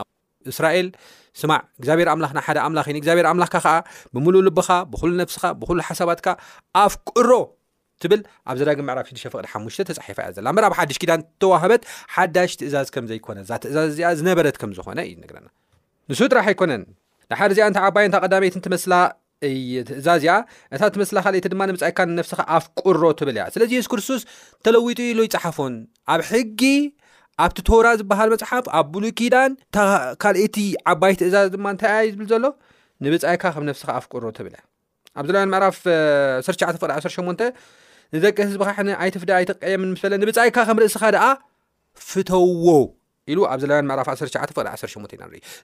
እስራኤል 0.52 0.88
ስማዕ 1.40 1.60
እግዚኣብሔር 1.80 2.08
ኣምላና 2.12 2.38
ሓደ 2.46 2.58
ኣምላ 2.66 2.78
ኢግዚብሔር 3.00 3.26
ኣምላኽካ 3.32 3.56
ከዓ 3.64 3.74
ብምሉእ 4.14 4.42
ልብካ 4.46 4.68
ብሉ 4.92 5.10
ነፍስካ 5.22 5.44
ብሉ 5.60 5.68
ሓሳባት 5.88 6.20
ካ 6.26 6.36
ኣፍ 6.84 6.94
ቁሮ 7.10 7.30
ትብል 8.02 8.20
ኣብ 8.50 8.56
ዘዳግ 8.60 8.78
ዕፍ 9.02 9.08
6ፍቅ5 9.22 9.86
ተሒፋ 9.88 10.18
ያ 10.26 10.30
ዘላ 10.38 10.48
ብራብ 10.58 10.74
ሓድሽ 10.78 10.98
ዳን 11.10 11.22
ተዋሃበት 11.44 11.82
ሓዳሽ 12.14 12.50
ትእዛዝ 12.60 12.88
ከምዘይኮነእዛ 12.96 13.50
እዛዝ 13.72 13.88
እዚኣ 13.94 14.10
ዝነበረት 14.20 14.56
ዝኮነ 14.78 14.98
ዩንጥራሕኣይነ 15.10 16.72
ንሓደ 17.32 17.50
እዚኣ 17.54 17.64
እንታይ 17.70 17.84
ዓባይ 17.88 18.04
እታ 18.08 18.16
ቀዳመይት 18.24 18.54
ትመስላ 18.66 18.92
ትእዛዝ 19.88 20.22
እያ 20.26 20.32
እታ 20.74 20.80
እትመስላ 20.90 21.16
ካእቲ 21.24 21.46
ድማ 21.52 21.60
ንብጻይካነፍስኻ 21.70 22.40
ኣፍቁሮ 22.56 23.02
ትብል 23.18 23.36
እያ 23.38 23.44
ስለዚ 23.54 23.70
የሱስ 23.76 23.88
ክርስቶስ 23.92 24.22
ተለዊጡ 24.66 24.98
ኢሉ 25.10 25.18
ይፅሓፉን 25.26 25.74
ኣብ 26.14 26.20
ሕጊ 26.30 26.62
ኣብቲ 27.44 27.58
ቶራ 27.68 27.86
ዝበሃል 28.00 28.30
መፅሓፍ 28.34 28.64
ኣብ 28.78 28.86
ብሉኪዳን 28.94 29.50
እካልእቲ 29.82 30.56
ዓባይ 30.92 31.12
ትእዛዝ 31.20 31.48
ድማ 31.56 31.66
እንታይ 31.74 31.92
ያዩ 31.98 32.08
ዝብል 32.16 32.28
ዘሎ 32.32 32.44
ንብጻይካ 33.06 33.44
ከም 33.56 33.66
ነፍስኻ 33.70 33.88
ኣፍቁሮ 34.00 34.24
ትብል 34.38 34.54
ያ 34.58 34.62
ኣብዘለና 35.20 35.46
ምዕራፍ 35.54 35.78
9 36.50 36.68
18 36.68 37.48
ንደቂ 38.14 38.36
ህዝብካ 38.48 38.70
ሕ 38.76 38.80
ኣይትፍደ 39.04 39.30
ኣይትቀየም 39.40 39.82
ምስ 39.94 40.00
በለ 40.04 40.14
ንብጻይካ 40.22 40.56
ከም 40.68 40.78
ርእስኻ 40.82 41.02
ድኣ 41.14 41.24
ፍተዎ 42.10 42.66
ኢሉ 43.32 43.38
ኣብ 43.52 43.58
ዘለያን 43.62 43.86
መዕራፍ 43.90 44.08
1ሸ 44.12 44.28
18 44.34 45.14
ኢና 45.16 45.22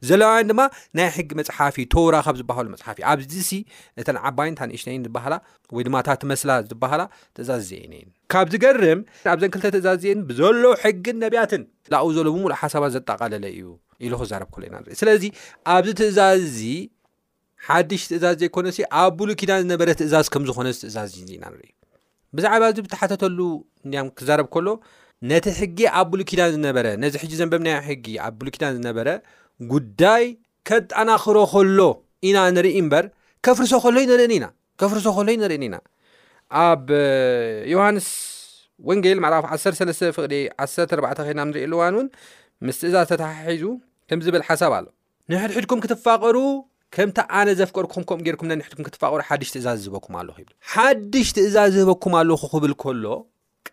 ዘለያን 0.08 0.48
ድማ 0.50 0.60
ናይ 0.98 1.08
ሕጊ 1.16 1.30
መፅሓፊ 1.40 1.76
ተውራካብ 1.94 2.36
ዝበሃሉ 2.40 2.66
መፅሓፊእ 2.74 3.04
ኣብዚ 3.12 3.36
ሲ 3.48 3.52
እተን 4.00 4.16
ዓባይን 4.28 4.56
ታንእሽነይን 4.60 5.04
ዝበሃላ 5.06 5.34
ወይድማ 5.76 5.96
ታትመስላ 6.08 6.50
ዝበሃላ 6.70 7.02
ትእዛዝ 7.36 7.62
ዘነን 7.70 8.08
ካብ 8.32 8.46
ዝገርም 8.54 9.00
ኣብ 9.34 9.38
ዘን 9.42 9.52
ክልተ 9.54 9.66
ትእዛዝ 9.76 9.98
ዜን 10.06 10.20
ብዘሎ 10.30 10.64
ሕጊን 10.82 11.16
ነቢያትን 11.26 11.62
ብ 11.92 12.02
ዘሎ 12.16 12.24
ብሙሉእ 12.34 12.58
ሓሳባት 12.62 12.92
ዘጠቃለለ 12.96 13.44
እዩ 13.58 13.68
ኢሉ 14.06 14.12
ክዛረብ 14.22 14.48
ከሎ 14.56 14.62
ኢና 14.68 14.76
ኢ 14.94 14.98
ስለዚ 15.02 15.24
ኣብዚ 15.74 15.90
ትእዛዝ 16.00 16.40
እዚ 16.48 16.62
ሓድሽ 17.68 18.02
ትእዛዝ 18.10 18.34
ዘይኮነ 18.40 18.66
ሲ 18.76 18.80
ኣብ 19.02 19.12
ብሉ 19.20 19.30
ኪዳን 19.40 19.60
ዝነበረ 19.64 19.88
ትእዛዝ 20.00 20.26
ከም 20.34 20.42
ዝኮነ 20.48 20.68
ትእዛዝ 20.82 21.12
ኢና 21.36 21.44
ንርኢ 21.52 21.70
ብዛዕባ 22.36 22.62
እዚ 22.72 22.78
ብተሓተተሉ 22.86 23.38
እያ 23.88 24.00
ክዛረብ 24.18 24.46
ከሎ 24.54 24.66
ነቲ 25.30 25.46
ሕጊ 25.60 25.78
ኣብ 25.98 26.06
ብሉኪዳን 26.12 26.50
ዝነበረ 26.54 26.86
ነዚ 27.02 27.14
ሕጂ 27.22 27.32
ዘንበብናይ 27.40 27.76
ሕጊ 27.88 28.04
ኣብ 28.26 28.34
ብሉኪዳን 28.40 28.72
ዝነበረ 28.78 29.08
ጉዳይ 29.72 30.24
ከጣናኽሮ 30.68 31.36
ከሎ 31.52 31.78
ኢና 32.28 32.36
ንርኢ 32.56 32.74
እምበር 32.82 33.04
ከፍርሶሎፍርሶ 33.46 33.94
ሎዩ 35.30 35.36
ንርእኒ 35.42 35.64
ኢና 35.68 35.76
ኣብ 36.64 36.82
ዮሃንስ 37.72 38.08
ወንጌል 38.88 39.18
ማዕ 39.24 39.32
13ፍቅ 39.64 40.26
14 40.60 41.26
ከናንሪእ 41.28 41.64
ኣልዋን 41.68 41.94
እውን 41.96 42.06
ምስትእዛዝ 42.66 43.06
ተተሓሒዙ 43.12 43.64
ከም 44.10 44.20
ዝብል 44.26 44.42
ሓሳብ 44.48 44.72
ኣሎ 44.78 44.86
ንሕድሕድኩም 45.32 45.82
ክትፋቐሩ 45.84 46.36
ከምቲ 46.94 47.18
ኣነ 47.40 47.48
ዘፍቀርክኩም 47.60 48.04
ከም 48.08 48.18
ጌርኩም 48.26 48.48
ንሕድኩም 48.60 48.86
ክትፋቀሩ 48.88 49.20
ሓድሽ 49.28 49.48
ትእዛዝ 49.54 49.78
ዝህበኩም 49.84 50.14
ኣለኹ 50.22 50.36
ይብ 50.42 50.50
ሓድሽ 50.72 51.28
ትእዛዝ 51.38 51.70
ዝህበኩም 51.76 52.14
ኣለኹ 52.20 52.42
ብል 52.64 52.74
ከሎ 52.82 53.04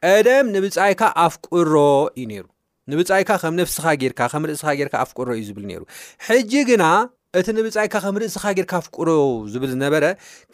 ቀደም 0.06 0.46
ንብፃይካ 0.56 1.02
ኣፍቁሮ 1.26 1.74
እዩ 2.22 2.26
ይሩ 2.38 2.46
ንብፃይካ 2.92 3.30
ከም 3.42 3.54
ነስካ 3.60 3.86
እስ 4.58 4.62
ኣፍሮ 5.04 5.28
እዩ 5.42 5.50
ብል 5.58 5.66
ሩ 5.80 5.84
ሕጂ 6.28 6.52
ግና 6.70 6.84
እቲ 7.40 7.48
ንብፃይካ 7.58 7.94
ከም 8.06 8.16
ርእስካ 8.22 8.44
ጌርካ 8.58 8.74
ኣፍሮ 8.82 9.10
ዝብል 9.52 9.70
ዝነበረ 9.74 10.06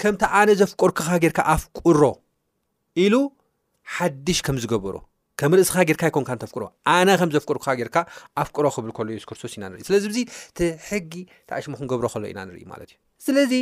ከምቲ 0.01 0.21
ኣነ 0.39 0.49
ዘፍቆርክካ 0.61 1.09
ጌርካ 1.23 1.39
ኣፍቁሮ 1.55 2.01
ኢሉ 3.03 3.13
ሓድሽ 3.95 4.39
ከም 4.47 4.57
ዝገብሮ 4.63 4.95
ከም 5.41 5.51
ርእስካ 5.59 5.77
ጌርካ 5.89 6.03
ይኮን 6.09 6.23
ንተፍሮ 6.37 6.61
ነ 7.07 7.15
ከምዘፍቆርካ 7.21 7.65
ጌርካ 7.79 7.97
ኣፍሮ 8.43 8.65
ክብልሎ 8.97 9.15
ስክርስቶስ 9.23 9.53
ኢናስለዚ 9.57 10.05
ትሕጊ 10.57 11.11
ተኣሽሙ 11.49 11.73
ክንገብሮ 11.79 12.05
ከሎ 12.13 12.23
ኢና 12.33 12.39
ንማት 12.49 12.81
እዩ 12.85 12.93
ስለዚ 13.25 13.53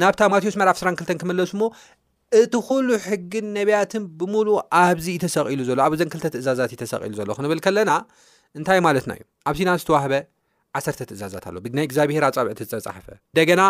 ናብታ 0.00 0.20
ማቴዎስ 0.32 0.56
መዕርፍ 0.60 0.80
ራ2ተ 0.86 1.10
ክመለሱ 1.20 1.52
ሞ 1.60 1.62
እቲ 2.40 2.54
ኩሉ 2.68 2.88
ሕጊን 3.08 3.46
ነቢያትን 3.58 4.02
ብሙሉእ 4.20 4.58
ኣብዚ 4.80 5.06
እዩተሰቂሉ 5.12 5.60
ዘሎ 5.68 5.78
ኣብ 5.88 5.92
ዘንክልተ 6.00 6.26
ትእዛዛት 6.34 6.70
እይተሰቂሉ 6.74 7.12
ዘሎ 7.20 7.28
ክንብል 7.36 7.60
ከለና 7.64 7.90
እንታይ 8.58 8.78
ማለትና 8.86 9.10
እዩ 9.16 9.22
ኣብ 9.48 9.54
ሲና 9.58 9.70
ዝተዋህበ 9.82 10.14
ዓሰተ 10.78 10.98
ትእዛዛት 11.10 11.44
ኣለ 11.48 11.56
ብናይ 11.64 11.84
እግዚኣብሄር 11.88 12.24
ኣፀብዕቲ 12.28 12.58
ዝተፃሓፈ 12.70 13.06
እንደገና 13.30 13.62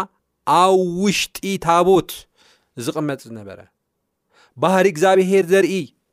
ኣብ 0.60 0.72
ውሽጢ 1.04 1.38
ታቦት 1.66 2.10
ዝቕመፅ 2.86 3.22
ዝነበረ 3.28 3.60
ባህሪ 4.64 4.86
እግዚኣብሄር 4.94 5.44
ዘርኢ 5.52 5.72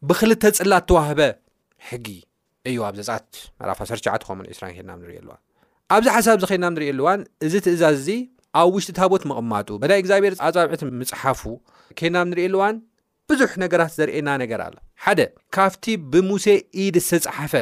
ብክልተ 0.09 0.43
ፅላ 0.59 0.73
እተዋህበ 0.85 1.21
ሕጊ 1.89 2.07
እዩ 2.69 2.77
ኣብ 2.89 2.93
ዘፃት 3.09 3.31
መራፋ 3.59 3.79
1ሸ 3.89 4.07
ኸምን 4.29 4.45
ዒራ 4.55 4.63
ሄድና 4.77 4.91
ንሪኢ 4.99 5.17
ኣለዋ 5.23 5.35
ኣብዚ 5.95 6.07
ሓሳብ 6.17 6.37
ዝከድና 6.43 6.65
ንሪኢ 6.75 6.89
ኣሉዋን 6.93 7.21
እዚ 7.47 7.53
ትእዛዝ 7.65 7.95
እዚ 8.01 8.09
ኣብ 8.59 8.67
ውሽጢ 8.75 8.91
ታቦት 8.97 9.24
ምቕማጡ 9.29 9.67
በናይ 9.81 10.00
እግዚብሔር 10.01 10.33
ኣፃውዒት 10.47 10.81
ምፅሓፉ 11.00 11.41
ኬና 12.00 12.15
ንሪእለዋን 12.29 12.75
ብዙሕ 13.29 13.51
ነገራት 13.63 13.91
ዘርእየና 14.00 14.29
ነገር 14.41 14.59
ኣሎ 14.67 14.75
ሓደ 15.05 15.19
ካብቲ 15.55 15.85
ብሙሴ 16.13 16.45
ኢድ 16.83 16.95
ዝተፃሓፈ 17.09 17.53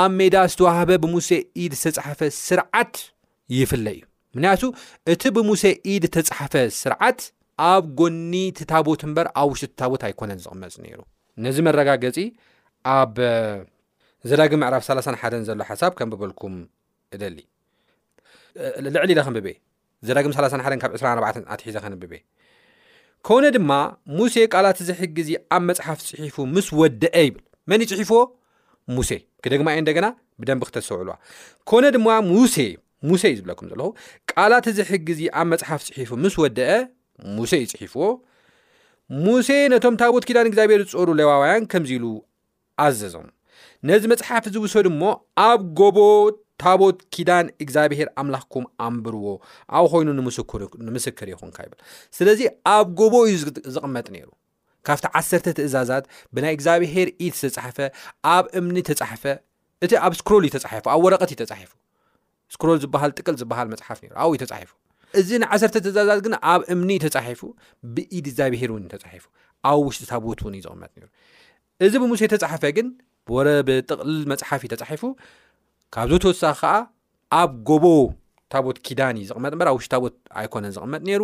ኣብ 0.00 0.10
ሜዳ 0.20 0.36
ዝተዋህበ 0.52 0.90
ብሙሴ 1.04 1.30
ኢድ 1.62 1.72
ዝተፀሓፈ 1.82 2.20
ስርዓት 2.46 2.94
ይፍለ 3.58 3.86
እዩ 3.96 4.02
ምክንያቱ 4.36 4.62
እቲ 5.12 5.22
ብሙሴ 5.36 5.62
ኢድ 5.92 6.04
ዝተፅሓፈ 6.10 6.54
ስርዓት 6.82 7.20
ኣብ 7.70 7.84
ጎኒ 8.00 8.32
ትታቦት 8.58 9.02
እምበር 9.08 9.26
ኣብ 9.40 9.48
ውሽጢ 9.52 9.68
ትታቦት 9.72 10.04
ኣይኮነን 10.08 10.40
ዝቕመፅ 10.46 10.74
ነይሩ 10.84 11.00
ነዚ 11.44 11.56
መረጋገፂ 11.68 12.18
ኣብ 12.98 13.14
ዘዳጊ 14.30 14.52
ምዕራፍ 14.62 14.82
31ን 14.90 15.42
ዘሎ 15.48 15.60
ሓሳብ 15.70 15.92
ከም 15.98 16.10
ብበልኩም 16.12 16.54
እደሊ 17.16 17.38
ልዕሊ 18.94 19.10
ኢለከብበ 19.14 19.46
ዘዳግም 20.08 20.32
31 20.38 20.78
ካብ 20.82 20.92
24 21.02 21.44
ኣትሒዘ 21.54 21.76
ክንብብ 21.84 22.12
ኮነ 23.26 23.44
ድማ 23.56 23.70
ሙሴ 24.18 24.34
ቃላት 24.54 24.78
ዝሕግዚ 24.88 25.30
ኣብ 25.56 25.62
መፅሓፍ 25.68 25.98
ፅሒፉ 26.08 26.36
ምስ 26.54 26.66
ወድአ 26.80 27.14
ይብል 27.26 27.42
መን 27.70 27.80
ይፅሒፍዎ 27.84 28.18
ሙሴ 28.96 29.10
ክደግማኤ 29.44 29.76
እንደገና 29.82 30.06
ብደንቢ 30.40 30.62
ክተሰውዕልዋ 30.68 31.14
ኮነ 31.70 31.84
ድማ 31.96 32.08
ሙሴ 32.32 32.56
ሙሴ 33.08 33.22
እዩ 33.30 33.36
ዝብለኩም 33.38 33.66
ዘለኹ 33.70 33.88
ቃላት 34.32 34.66
ዝሕግዚ 34.78 35.20
ኣብ 35.40 35.46
መፅሓፍ 35.52 35.80
ፅሒፉ 35.88 36.10
ምስ 36.24 36.34
ወድአ 36.42 36.70
ሙሴ 37.36 37.50
ይፅሒፍዎ 37.64 38.04
ሙሴ 39.24 39.48
ነቶም 39.72 39.96
ታቦት 40.02 40.24
ኪዳን 40.28 40.48
እግዚኣብሔር 40.50 40.82
ዝፀሩ 40.90 41.08
ለዋውያን 41.20 41.64
ከምዚ 41.72 41.90
ኢሉ 41.98 42.06
ኣዘዞም 42.86 43.26
ነዚ 43.88 44.02
መፅሓፍ 44.12 44.44
ዝውሰዱ 44.56 44.86
ሞ 45.00 45.04
ኣብ 45.48 45.60
ጎቦት 45.80 46.36
ታቦት 46.62 46.98
ኪዳን 47.14 47.46
እግዚኣብሄር 47.64 48.08
ኣምላክኩም 48.22 48.64
ኣንብርዎ 48.86 49.26
ኣብ 49.78 49.84
ኮይኑ 49.92 50.08
ንምስክር 50.88 51.28
ይኹን 51.34 51.50
ስለዚ 52.18 52.40
ኣብ 52.74 52.86
ጎቦ 53.00 53.14
ዩ 53.30 53.32
ዝቕመጥ 53.76 54.06
ካብቲ 54.86 55.04
ዓሰተ 55.18 55.46
ትእዛዛት 55.58 56.04
ብናይ 56.34 56.52
እግዚኣብሄር 56.56 57.08
ሓፈ 57.66 57.76
ኣብ 58.36 58.44
እምኒ 58.58 58.76
ፈእኣብ 58.88 59.14
ስል 60.16 60.26
ብቐ 62.94 63.04
ጥ 63.24 63.26
ፍ 64.00 64.02
ብ 64.14 64.16
ፉ 64.70 64.72
እዚ 65.20 65.30
እዛዛት 65.90 66.16
ግ 66.24 66.26
ኣብ 66.52 66.60
እምኒ 66.74 66.90
ተፉ 67.14 67.40
ብኢድ 67.96 68.26
ግዚብሄር 68.30 68.70
ፉኣብ 69.24 69.24
ውሽጢ 69.86 70.02
ታቦት 70.12 70.40
ዝቕ 70.62 70.72
እዚ 71.86 71.92
ብሙ 72.02 72.10
ሓፈግ 72.52 72.76
ቕ 73.28 73.30
ፅሓፍ 74.42 74.62
ተፉ 74.82 75.02
ካብዚ 75.94 76.12
ተወሳኺ 76.22 76.54
ከዓ 76.60 76.74
ኣብ 77.40 77.50
ጎቦ 77.68 77.84
ታቦት 78.52 78.78
ኪዳን 78.86 79.14
እዩ 79.20 79.24
ዝቕመጥ 79.30 79.52
በር 79.60 79.68
ብ 79.70 79.74
ውሽ 79.78 79.86
ታቦት 79.92 80.14
ኣይኮነን 80.40 80.72
ዝቕመጥ 80.76 81.00
ነይሩ 81.08 81.22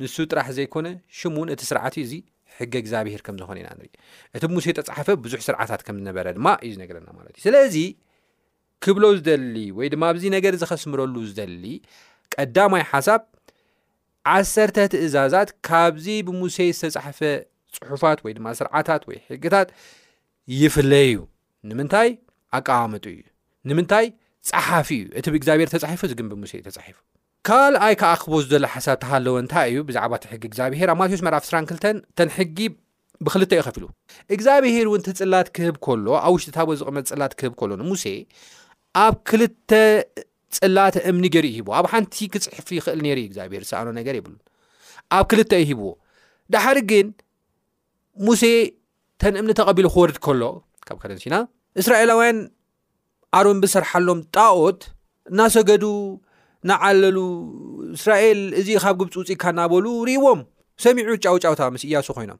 ንሱ 0.00 0.16
ጥራሕ 0.30 0.46
ዘይኮነ 0.56 0.86
ሽሙ 1.18 1.34
እውን 1.40 1.48
እቲ 1.54 1.60
ስርዓትዩ 1.70 2.02
እዚ 2.06 2.12
ሕጊ 2.58 2.72
እግዚኣብሄር 2.82 3.20
ከምዝኮነ 3.26 3.56
ኢና 3.62 3.68
ንርኢ 3.78 3.92
እቲ 4.36 4.42
ብሙሴ 4.50 4.66
ተፃሓፈ 4.78 5.08
ብዙሕ 5.24 5.40
ስርዓታት 5.46 5.80
ከም 5.86 5.96
ዝነበረ 6.00 6.26
ድማ 6.36 6.46
እዩ 6.66 6.72
ነገረና 6.82 7.08
ማለት 7.18 7.32
እዩ 7.38 7.42
ስለዚ 7.46 7.76
ክብሎ 8.86 9.04
ዝደሊ 9.18 9.56
ወይ 9.78 9.88
ድማ 9.94 10.02
ብዚ 10.16 10.24
ነገር 10.36 10.54
ዝኸስምረሉ 10.62 11.14
ዝደሊ 11.30 11.64
ቀዳማይ 12.34 12.84
ሓሳብ 12.92 13.22
ዓሰርተ 14.34 14.76
ትእዛዛት 14.94 15.50
ካብዚ 15.68 16.06
ብሙሴ 16.28 16.56
ዝተፃሓፈ 16.80 17.20
ፅሑፋት 17.78 18.18
ወይ 18.26 18.32
ድማ 18.40 18.46
ስርዓታት 18.60 19.02
ወይ 19.10 19.18
ሕግታት 19.30 19.68
ይፍለይ 20.60 21.08
እዩ 21.12 21.20
ንምንታይ 21.70 22.10
ኣቃዋምጡ 22.58 23.04
እዩ 23.14 23.22
ንምታይ 23.70 24.06
ፀሓፊ 24.48 24.88
እዩ 24.98 25.04
እቲ 25.18 25.26
ብእግዚኣብሔር 25.34 25.68
ተሒፉ 25.74 26.00
ዝግንቢ 26.10 26.32
ሙሴ 26.42 26.52
ዩ 26.58 26.62
ተፉ 26.66 26.78
ካኣይ 27.48 27.94
ከኣክቦ 28.00 28.32
ዝሎ 28.50 28.64
ሓሳ 28.74 28.86
ሃለወ 29.10 29.34
እንታይ 29.42 29.66
እዩ 29.72 29.78
ብዛዕባ 29.88 30.12
ሕጊ 30.32 30.42
ግዚኣብሄር 30.52 30.88
ኣብ 30.92 30.98
ማዎስ 31.00 31.22
መዕፍ 31.26 31.44
2 31.56 32.04
ተንሕጊ 32.18 32.58
ብክል 33.26 33.42
ዩ 33.58 33.60
ኸፊሉ 33.66 33.84
እግዚኣብሄርውን 34.34 35.02
ፅላት 35.20 35.48
ክህብ 35.56 35.76
ሎ 36.06 36.16
ኣብ 36.26 36.32
ውሽጢታ 36.36 36.58
ዝቕመ 36.80 36.96
ፅላክህ 37.10 37.52
ሎሙሴ 37.82 38.04
ኣብ 39.04 39.14
ክልተ 39.30 39.70
ፅላእምኒ 40.56 41.24
ገርሂዎ 41.36 41.68
ኣብ 41.78 41.86
ሓንቲ 41.92 42.16
ክፅፉ 42.34 42.68
ይክእል 42.78 43.00
ግብኣኖ 43.36 43.86
ነር 43.98 44.16
ይ 44.20 44.22
ኣብ 45.16 45.24
ክል 45.30 45.40
ዩ 45.40 45.64
ሂዎ 45.70 45.82
ድሓ 46.52 46.66
ግን 46.90 47.06
ሙሴ 48.26 48.42
ተን 49.22 49.34
እምኒ 49.40 49.50
ተቐቢሉ 49.58 49.86
ክወርድ 49.94 50.16
ሎ 50.40 50.44
ካብ 50.86 50.96
ረሲና 51.12 51.34
እስራኤላውያን 51.80 52.36
ኣሮም 53.38 53.58
ብሰርሓሎም 53.62 54.20
ጣኦት 54.36 54.80
እናሰገዱ 55.30 55.84
እናዓለሉ 56.64 57.18
እስራኤል 57.96 58.40
እዚ 58.60 58.68
ካብ 58.84 58.96
ግብፂ 59.00 59.14
ውፅኢካ 59.22 59.42
እናበሉ 59.54 59.86
ርእዎም 60.08 60.40
ሰሚዑ 60.84 61.10
ጫውጫውታ 61.24 61.62
ምስ 61.74 61.82
እያሱ 61.88 62.06
ኮይኖም 62.16 62.38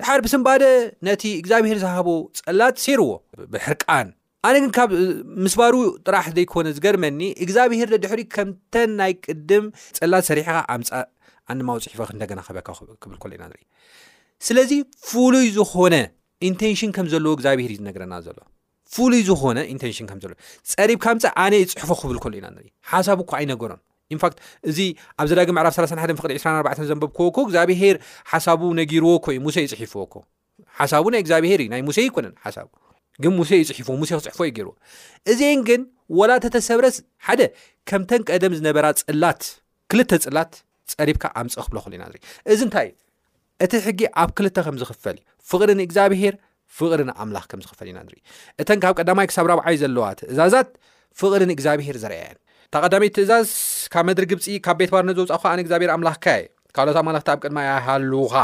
ድሓር 0.00 0.20
ብስንባደ 0.24 0.64
ነቲ 1.08 1.22
እግዚኣብሄር 1.42 1.78
ዝሃቦ 1.84 2.08
ፀላት 2.44 2.76
ሰርዎ 2.84 3.06
ብሕርቃን 3.52 4.08
ኣነ 4.48 4.54
ግን 4.62 4.72
ካብ 4.78 4.90
ምስ 5.44 5.54
ባሩ 5.60 5.74
ጥራሕ 6.06 6.26
ዘይኮነ 6.38 6.66
ዝገርመኒ 6.78 7.20
እግዚኣብሄር 7.44 7.90
ድሕሪ 8.02 8.22
ከምተን 8.34 8.90
ናይ 9.02 9.12
ቅድም 9.26 9.64
ፀላት 10.00 10.24
ሰሪሕካ 10.30 10.58
ኣምፃእ 10.74 11.06
ኣንማ 11.52 11.68
ውፅሒፎክንደገና 11.78 12.40
ክበካ 12.48 12.68
ክብል 13.04 13.16
ለ 13.32 13.34
ኢና 13.36 13.44
ንኢ 13.52 13.62
ስለዚ 14.48 14.72
ፍሉይ 15.10 15.48
ዝኮነ 15.56 15.94
ኢንቴንሽን 16.50 16.90
ከም 16.98 17.06
ዘለዎ 17.14 17.32
እግዚኣብሄር 17.38 17.70
እዩ 17.74 17.78
ዝነገረና 17.82 18.14
ዘሎ 18.26 18.38
ፍሉይ 18.96 19.22
ዝኮነ 19.28 19.58
ኢንሽን 19.72 20.06
ፀሪብካ 20.76 21.06
ምፀ 21.16 21.24
ነ 21.52 21.54
ይፅሕፎ 21.62 21.90
ክብል 22.02 22.16
ሉ 22.18 22.34
ኢና 22.40 22.46
ሓሳብ 22.92 23.18
እኳ 23.24 23.30
ኣይነገሮ 23.40 23.72
ንት 24.16 24.34
እዚ 24.70 24.78
ኣብ 25.20 25.26
ዘዳጊ 25.30 25.48
መዕላፍ 25.58 25.72
31 25.78 26.24
24 26.24 26.82
ዘብክዎ 26.90 27.26
እግዚኣብሄር 27.46 27.96
ሓሳቡ 28.30 28.62
ነጊርዎ 28.80 29.10
ዩሙ 29.38 29.46
ይፅፍዎ 29.74 30.02
ሓ 30.90 30.92
ናይ 31.14 31.20
እግዚኣብሄርዩናይ 31.24 31.82
ሙሴ 31.88 31.98
ኮነ 32.16 32.26
ይፅዎ 32.46 33.24
ክፅዎዎ 33.78 34.50
እዚአ 35.32 35.50
ግን 35.70 35.82
ወላ 36.20 36.30
ተተሰብረስ 36.44 36.96
ሓ 37.28 37.36
ከምተን 37.90 38.22
ቀደም 38.28 38.52
ዝነበራ 38.60 38.86
ፅላት 39.08 39.42
ፅላት 40.26 40.52
ፀሪካ 40.96 41.22
ኣምፀ 41.40 41.54
ክብሉኢናእዚ 41.68 42.60
ንታእ 42.68 42.90
እቲ 43.64 43.72
ሕጊ 43.86 44.00
ኣብ 44.22 44.30
ክልተ 44.38 44.56
ከምዝክፈል 44.66 45.16
ፍቅሪ 45.50 45.70
ግኣብሄር 45.90 46.34
ፍቕርን 46.78 47.10
ኣምላኽ 47.24 47.44
ከም 47.50 47.60
ዝክፈል 47.66 47.88
ኢና 47.90 47.98
ንርኢ 48.06 48.18
እተን 48.62 48.78
ካብ 48.84 48.92
ቀዳማይ 49.00 49.26
ክሳብ 49.30 49.46
ረብዓይ 49.50 49.76
ዘለዋ 49.82 50.04
ትእዛዛት 50.20 50.68
ፍቕርን 51.20 51.50
እግዚኣብሄር 51.56 51.96
ዘርአየን 52.02 52.36
ተቐዳሚት 52.74 53.12
ትእዛዝ 53.16 53.48
ካብ 53.92 54.04
ምድሪ 54.08 54.24
ግብፂ 54.32 54.44
ካብ 54.66 54.76
ቤት 54.80 54.90
ባርነ 54.94 55.10
ዘውፃ 55.30 55.40
ካ 55.44 55.54
ነ 55.58 55.60
እግዚኣብሄር 55.64 55.90
ኣምላኽካየ 55.96 56.42
ካልኦታ 56.76 56.98
ማለክቲ 57.08 57.28
ኣብ 57.34 57.38
ቅድማ 57.44 57.58
ኣይሃልዉኻ 57.74 58.34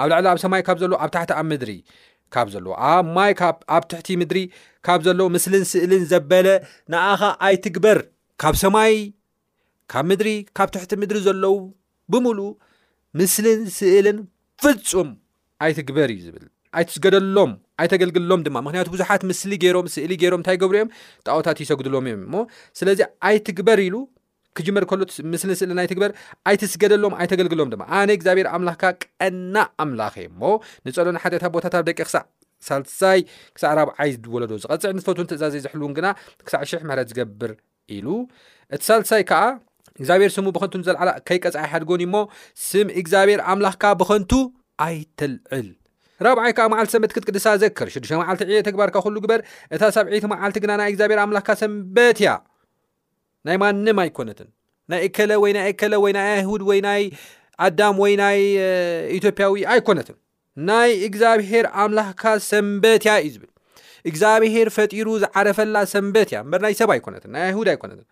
ኣብ 0.00 0.06
ላዕሊ 0.12 0.26
ኣብ 0.34 0.38
ሰማይ 0.44 0.62
ካብ 0.68 0.78
ዘለዎ 0.82 0.96
ኣብ 1.04 1.10
ታሕቲ 1.16 1.30
ኣብ 1.40 1.46
ምድሪ 1.52 1.76
ካብ 2.34 2.48
ዘለዎ 2.54 2.72
ኣብ 2.92 3.06
ማይ 3.16 3.32
ኣብ 3.76 3.84
ትሕቲ 3.90 4.08
ምድሪ 4.22 4.40
ካብ 4.86 5.00
ዘለዉ 5.06 5.26
ምስልን 5.36 5.64
ስእልን 5.72 6.02
ዘበለ 6.12 6.48
ንኣኻ 6.94 7.22
ኣይትግበር 7.48 8.00
ካብ 8.44 8.54
ሰማይ 8.64 8.94
ካብ 9.94 10.04
ምድሪ 10.12 10.30
ካብ 10.58 10.68
ትሕቲ 10.76 10.92
ምድሪ 11.02 11.20
ዘለው 11.28 11.56
ብምሉእ 12.12 12.50
ምስልን 13.20 13.62
ስእልን 13.78 14.18
ፍፁም 14.64 15.08
ኣይትግበር 15.64 16.08
እዩ 16.14 16.20
ዝብል 16.26 16.46
ኣይ 16.78 16.84
ትስገደሎም 16.90 17.50
ኣይተገልግሎም 17.82 18.40
ድማ 18.46 18.56
ምክንያቱ 18.66 18.88
ብዙሓት 18.94 19.22
ምስሊ 19.30 19.52
ም 19.84 19.88
እሊ 20.04 20.12
ገይሮም 20.22 20.40
እንታይ 20.40 20.56
ገብሩእዮም 20.62 20.90
ጣዎታት 21.26 21.58
ይሰግድሎም 21.62 22.06
እዮም 22.10 22.22
እሞ 22.26 22.34
ስለዚ 22.78 23.00
ኣይትግበር 23.28 23.80
ኢሉ 23.86 23.96
ክጅመር 24.58 24.84
ከሎ 24.90 25.02
ምስሊ 25.32 25.50
ስእሊናይ 25.60 25.86
ትግበር 25.92 26.10
ኣይትስገደሎም 26.50 27.14
ኣይተገልግሎም 27.20 27.68
ድማ 27.72 27.82
ኣነ 28.00 28.10
እግዚኣብሔር 28.18 28.48
ኣምላኽካ 28.56 28.84
ቀና 29.22 29.56
ኣምላክ 29.84 30.16
እዩ 30.22 30.28
ሞ 30.42 30.52
ንፀሎን 30.88 31.18
ሓጠታ 31.24 31.44
ቦታ 31.56 31.66
ብ 31.80 31.84
ደቂ 31.90 31.98
ዕሳይ 32.06 33.20
ሳዕ 33.62 33.72
ራብዓይ 33.80 34.10
ዝወለዶ 34.16 34.52
ዝቀፅዕ 34.64 34.92
ንፈት 34.98 35.18
ትእዛዘይ 35.30 35.62
ዝሕልን 35.66 35.94
ግና 35.98 36.06
ክሳዕ 36.46 36.62
ሽሕ 36.70 36.82
ምሕረት 36.88 37.08
ዝገብር 37.12 37.52
ኢሉ 37.96 38.06
እቲ 38.74 38.82
ሳልሳይ 38.88 39.24
ከዓ 39.30 39.42
እግዚኣብሔር 40.00 40.30
ስሙ 40.36 40.46
ብኸንቱዘለዓ 40.56 41.02
ከይቀፃ 41.30 41.56
ይሓድጎን 41.66 42.02
ዩሞ 42.06 42.16
ስም 42.68 42.88
እግዚኣብሔር 43.02 43.40
ኣምላኽካ 43.52 43.84
ብኸንቱ 44.02 44.32
ኣይትልዕል 44.86 45.66
ራብዓይከዓ 46.26 46.64
መዓልቲ 46.72 46.90
ሰንበት 46.94 47.12
ክትቅድሳ 47.16 47.46
ዘክር 47.62 47.88
ሽዱሽተ 47.92 48.14
መዓልቲ 48.22 48.42
ዕየ 48.54 48.58
ተግባርካ 48.68 48.96
ኩሉ 49.04 49.16
ግበር 49.24 49.40
እታ 49.74 49.82
ሳብዒቲ 49.94 50.26
መዓልቲ 50.26 50.56
ግና 50.64 50.72
ናይ 50.78 50.90
እግዚኣብሄር 50.96 51.18
ኣምላኽካ 51.22 51.50
ሰንበት 51.62 52.18
እያ 52.22 52.30
ናይ 53.48 53.56
ማንም 53.62 53.98
ኣይኮነትን 54.04 54.48
ናይ 54.92 55.00
እከለ 55.06 55.30
ወይ 55.44 55.52
ናይ 55.56 55.64
እከለ 55.72 55.94
ወይ 56.04 56.12
ናይ 56.18 56.26
ኣይሁድ 56.36 56.62
ወይ 56.68 56.80
ናይ 56.86 57.02
ኣዳም 57.66 57.96
ወይ 58.02 58.14
ናይ 58.22 58.38
ኢትዮጵያዊ 59.18 59.64
ኣይኮነትን 59.74 60.16
ናይ 60.70 60.90
እግዚኣብሄር 61.08 61.66
ኣምላኽካ 61.84 62.22
ሰንበት 62.50 63.02
እያ 63.06 63.14
እዩ 63.26 63.32
ዝብል 63.36 63.50
እግዚኣብሄር 64.10 64.68
ፈጢሩ 64.78 65.08
ዝዓረፈላ 65.24 65.76
ሰንበት 65.94 66.30
እያ 66.34 66.40
ምበርናይ 66.48 66.76
ሰብ 66.82 66.92
ኣይኮነትን 66.96 67.32
ናይ 67.36 67.44
ኣይሁድ 67.48 67.68
ኣይኮነትን 67.74 68.06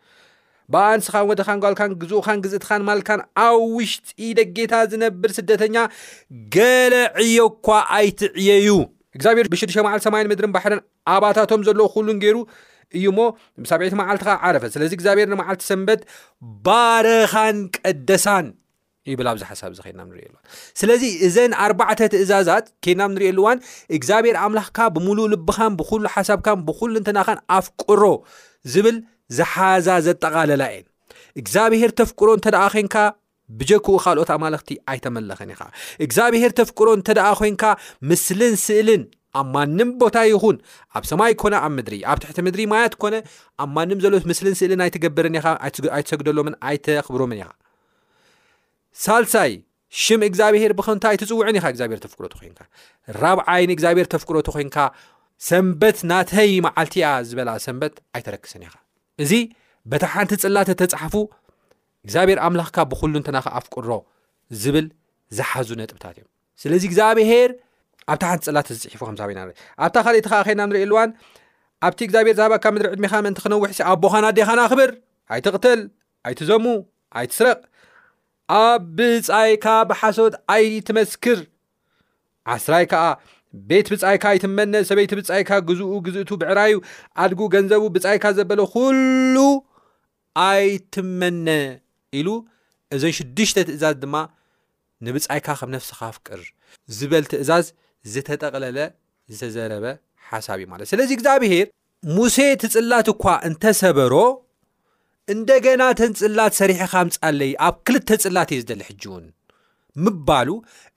በኣንስኻን 0.74 1.26
ወድኻን 1.30 1.60
ጓልካን 1.62 1.92
ግዝኡኻን 2.02 2.42
ግዝእትኻን 2.44 2.84
ማለትካን 2.88 3.20
ኣብ 3.44 3.56
ውሽጢ 3.76 4.20
ደጌታ 4.38 4.74
ዝነብር 4.92 5.30
ስደተኛ 5.38 5.76
ገለ 6.56 6.94
ዕዮ 7.24 7.38
እኳ 7.52 7.68
ኣይትዕየዩ 7.98 8.72
እግዚኣብሔር 9.16 9.46
ብሽድሸማዓል 9.52 10.00
8ማ 10.06 10.16
ምድርን 10.32 10.52
ባሕረን 10.56 10.82
ኣባታቶም 11.14 11.64
ዘለዎ 11.68 11.86
ኩሉን 11.94 12.20
ገይሩ 12.24 12.38
እዩ 12.98 13.06
ሞ 13.18 13.20
ሳኣብዒቲ 13.68 13.94
መዓልትካ 14.00 14.30
ዓረፈ 14.46 14.64
ስለዚ 14.74 14.90
እግዚኣብሔር 14.96 15.28
ንማዓልቲ 15.32 15.62
ሰንበት 15.70 16.00
ባረኻን 16.66 17.58
ቀደሳን 17.76 18.48
ብል 19.18 19.28
ኣብዚ 19.30 19.42
ሓሳብ 19.50 19.70
እዚ 19.74 19.78
ከና 19.84 20.00
ንሪኣዋ 20.08 20.34
ስለዚ 20.80 21.04
እዘን 21.26 21.52
ኣባዕተ 21.66 22.00
ትእዛዛት 22.12 22.66
ኬናም 22.84 23.12
ንሪእሉ 23.14 23.38
እዋን 23.44 23.58
እግዚኣብሔር 23.96 24.36
ኣምላኽካ 24.42 24.78
ብምሉእ 24.96 25.30
ልብኻን 25.32 25.72
ብኩሉ 25.78 26.02
ሓሳብካን 26.14 26.60
ብኩሉ 26.68 26.92
እንትናኻን 27.00 27.40
ኣፍቁሮ 27.56 28.02
ዝብል 28.74 28.98
ዝሓዛ 29.38 29.88
ዘጠቃለላ 30.06 30.62
እን 30.78 30.86
እግዚብሄር 31.40 31.90
ተፍቅሮ 32.00 32.28
እንተደ 32.36 32.56
ኮንካ 32.74 32.96
ብጀክኡ 33.60 33.94
ካልኦት 34.02 34.30
ኣማለክቲ 34.34 34.70
ኣይተመለክን 34.90 35.50
ኢኻ 35.54 35.62
እግዚኣብሄር 36.04 36.52
ተፍቅሮ 36.60 36.86
እንተደ 36.98 37.20
ኮይንካ 37.40 37.64
ምስልን 38.10 38.54
ስእልን 38.64 39.02
ኣብ 39.40 39.46
ማንም 39.54 39.90
ቦታ 40.00 40.16
ይኹን 40.30 40.56
ኣብ 40.96 41.04
ሰማይ 41.10 41.32
ኮነ 41.42 41.54
ኣብ 41.66 41.72
ምድሪ 41.78 41.96
ኣብ 42.12 42.18
ትሕቲ 42.22 42.38
ምድሪ 42.46 42.62
ማየት 42.72 42.94
ኮነ 43.02 43.14
ኣብ 43.64 43.70
ማንም 43.76 43.98
ዘለዎት 44.04 44.24
ምስልን 44.30 44.56
ስእልን 44.60 44.80
ኣይትገብርን 44.86 45.36
ኢኻ 45.40 45.46
ኣይትሰግደሎምን 45.98 46.56
ኣይተኽብሮምን 46.70 47.38
ኢኻ 47.42 47.48
ሳልሳይ 49.04 49.52
ሽም 50.02 50.20
እግዚኣብሄር 50.28 50.72
ብክንታይ 50.80 51.16
ትፅውዕን 51.22 51.58
ኢኻ 51.60 51.64
እግዚኣብሄር 51.74 52.00
ተፍቅሮት 52.04 52.34
ኮይንካ 52.40 52.62
ራብዓይን 53.22 53.72
እግዚኣብሄር 53.76 54.08
ተፍቅሮት 54.14 54.48
ኮንካ 54.56 54.76
ሰንበት 55.50 56.00
ናተይ 56.12 56.54
መዓልቲ 56.68 56.94
ያ 57.04 57.08
ዝበላ 57.30 57.50
ሰንበት 57.66 57.96
ኣይተረክስን 58.16 58.64
ኢኻ 58.68 58.74
እዚ 59.22 59.32
በታ 59.90 60.04
ሓንቲ 60.12 60.32
ፅላተ 60.42 60.68
ተፃሓፉ 60.80 61.14
እግዚኣብሔር 62.04 62.38
ኣምላኽካ 62.46 62.76
ብኩሉ 62.90 63.12
እንተናኽኣፍቅሮ 63.20 63.90
ዝብል 64.62 64.86
ዝሓዙ 65.36 65.68
ነጥብታት 65.80 66.14
እዮም 66.20 66.28
ስለዚ 66.62 66.82
እግዚኣብሄር 66.90 67.50
ኣብታ 68.12 68.22
ሓንቲ 68.30 68.42
ፅላተ 68.50 68.68
ዝፅሒፉ 68.78 69.00
ከምዛበኢና 69.08 69.40
ኣብታ 69.86 69.96
ካልእቲ 70.06 70.26
ከዓ 70.32 70.40
ኸና 70.48 70.60
ንሪኢ 70.70 70.82
ኣልዋን 70.86 71.10
ኣብቲ 71.86 72.00
እግዚኣብሔር 72.06 72.34
ዛባ 72.40 72.52
ካብ 72.62 72.72
ምድሪ 72.76 72.88
ዕድሜኻ 72.94 73.12
ምእንቲ 73.26 73.38
ክነዊሕ 73.44 73.70
ሲ 73.78 73.82
ኣ 73.90 73.92
ቦኻና 74.02 74.26
ዴኻና 74.38 74.60
ክብር 74.72 74.90
ኣይትቕትል 75.34 75.80
ኣይትዘሙ 76.28 76.64
ኣይትስረቕ 77.20 77.58
ኣብ 78.62 78.82
ብጻይካ 78.98 79.66
ብሓሶት 79.90 80.34
ኣይትመስክር 80.56 81.38
ዓስራይ 82.54 82.84
ከዓ 82.92 83.02
ቤት 83.68 83.86
ብጻይካ 83.92 84.24
ኣይትመነ 84.34 84.74
ሰበይቲ 84.88 85.12
ብጻይካ 85.20 85.50
ግዝኡ 85.68 85.90
ግዝእቱ 86.06 86.30
ብዕራዩ 86.40 86.74
ኣድጉ 87.22 87.40
ገንዘቡ 87.54 87.82
ብጻይካ 87.96 88.24
ዘበለ 88.38 88.60
ኩሉ 88.74 89.36
ኣይትመነ 90.46 91.48
ኢሉ 92.18 92.28
እዘን 92.96 93.12
ሽዱሽተ 93.18 93.56
ትእዛዝ 93.68 93.94
ድማ 94.02 94.14
ንብጻይካ 95.06 95.46
ከም 95.60 95.70
ነፍስካ 95.76 96.00
ፍቅር 96.16 96.40
ዝበል 96.96 97.24
ትእዛዝ 97.32 97.66
ዝተጠቅለለ 98.12 98.78
ዝተዘረበ 99.34 99.84
ሓሳብ 100.30 100.58
እዩ 100.62 100.66
ማለት 100.72 100.86
ስለዚ 100.92 101.10
እግዚኣብሄር 101.16 101.66
ሙሴ 102.16 102.36
ትፅላት 102.62 103.08
እኳ 103.14 103.24
እንተሰበሮ 103.48 104.14
እንደገና 105.32 105.82
ተን 105.98 106.12
ፅላት 106.20 106.52
ሰሪሕካ 106.60 106.94
ምፃለይ 107.08 107.52
ኣብ 107.66 107.74
ክልተ 107.86 108.08
ፅላት 108.24 108.48
እዩ 108.54 108.60
ዝደሊ 108.64 108.82
ሕጂእውን 108.88 109.26
ምባሉ 110.04 110.48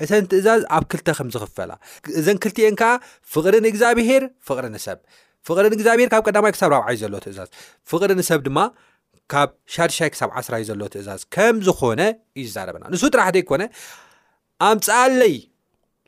እተን 0.03 0.25
ትእዛዝ 0.31 0.61
ኣብ 0.75 0.83
ክልተ 0.91 1.09
ከም 1.17 1.29
ዝኽፈላ 1.33 1.71
እዘን 2.19 2.37
ክልቲኤን 2.43 2.75
ከዓ 2.81 2.91
ፍቕሪንእግዚኣብሄር 3.33 4.23
ፍቕሪ 4.47 4.65
ንሰብ 4.75 4.99
ፍቕሪንግዚኣብሄር 5.47 6.09
ካብ 6.13 6.21
ቀዳማይ 6.27 6.51
ክሳብ 6.55 6.69
ራብዓዩ 6.75 6.95
ዘሎ 7.03 7.13
ትእዛዝ 7.25 7.49
ፍቕሪንሰብ 7.91 8.39
ድማ 8.47 8.59
ካብ 9.33 9.49
ሻድሻይ 9.75 10.09
ክሳብ 10.13 10.29
ዓስራእዩ 10.39 10.63
ዘሎ 10.69 10.81
ትእዛዝ 10.95 11.21
ከም 11.35 11.55
ዝኮነ 11.67 12.01
እዩ 12.41 12.45
ዛረበና 12.55 12.83
ንሱ 12.93 13.03
ጥራሕ 13.13 13.27
ዘይኮነ 13.35 13.63
ኣምፃለይ 14.69 15.35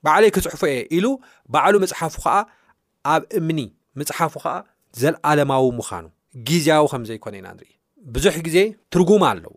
በዕለይ 0.05 0.31
ክፅሑፉ 0.35 0.61
እየ 0.71 0.79
ኢሉ 0.97 1.05
ባዕሉ 1.53 1.73
መፅሓፉ 1.85 2.13
ከዓ 2.23 2.35
ኣብ 3.13 3.23
እምኒ 3.39 3.59
መፅሓፉ 3.99 4.33
ከዓ 4.43 4.53
ዘለኣለማዊ 5.01 5.65
ምዃኑ 5.79 6.05
ግዜያዊ 6.49 6.85
ከምዘይኮነ 6.91 7.35
ኢና 7.39 7.47
ንርኢ 7.57 7.71
ብዙሕ 8.15 8.35
ግዜ 8.47 8.57
ትርጉም 8.93 9.23
ኣለዎ 9.29 9.55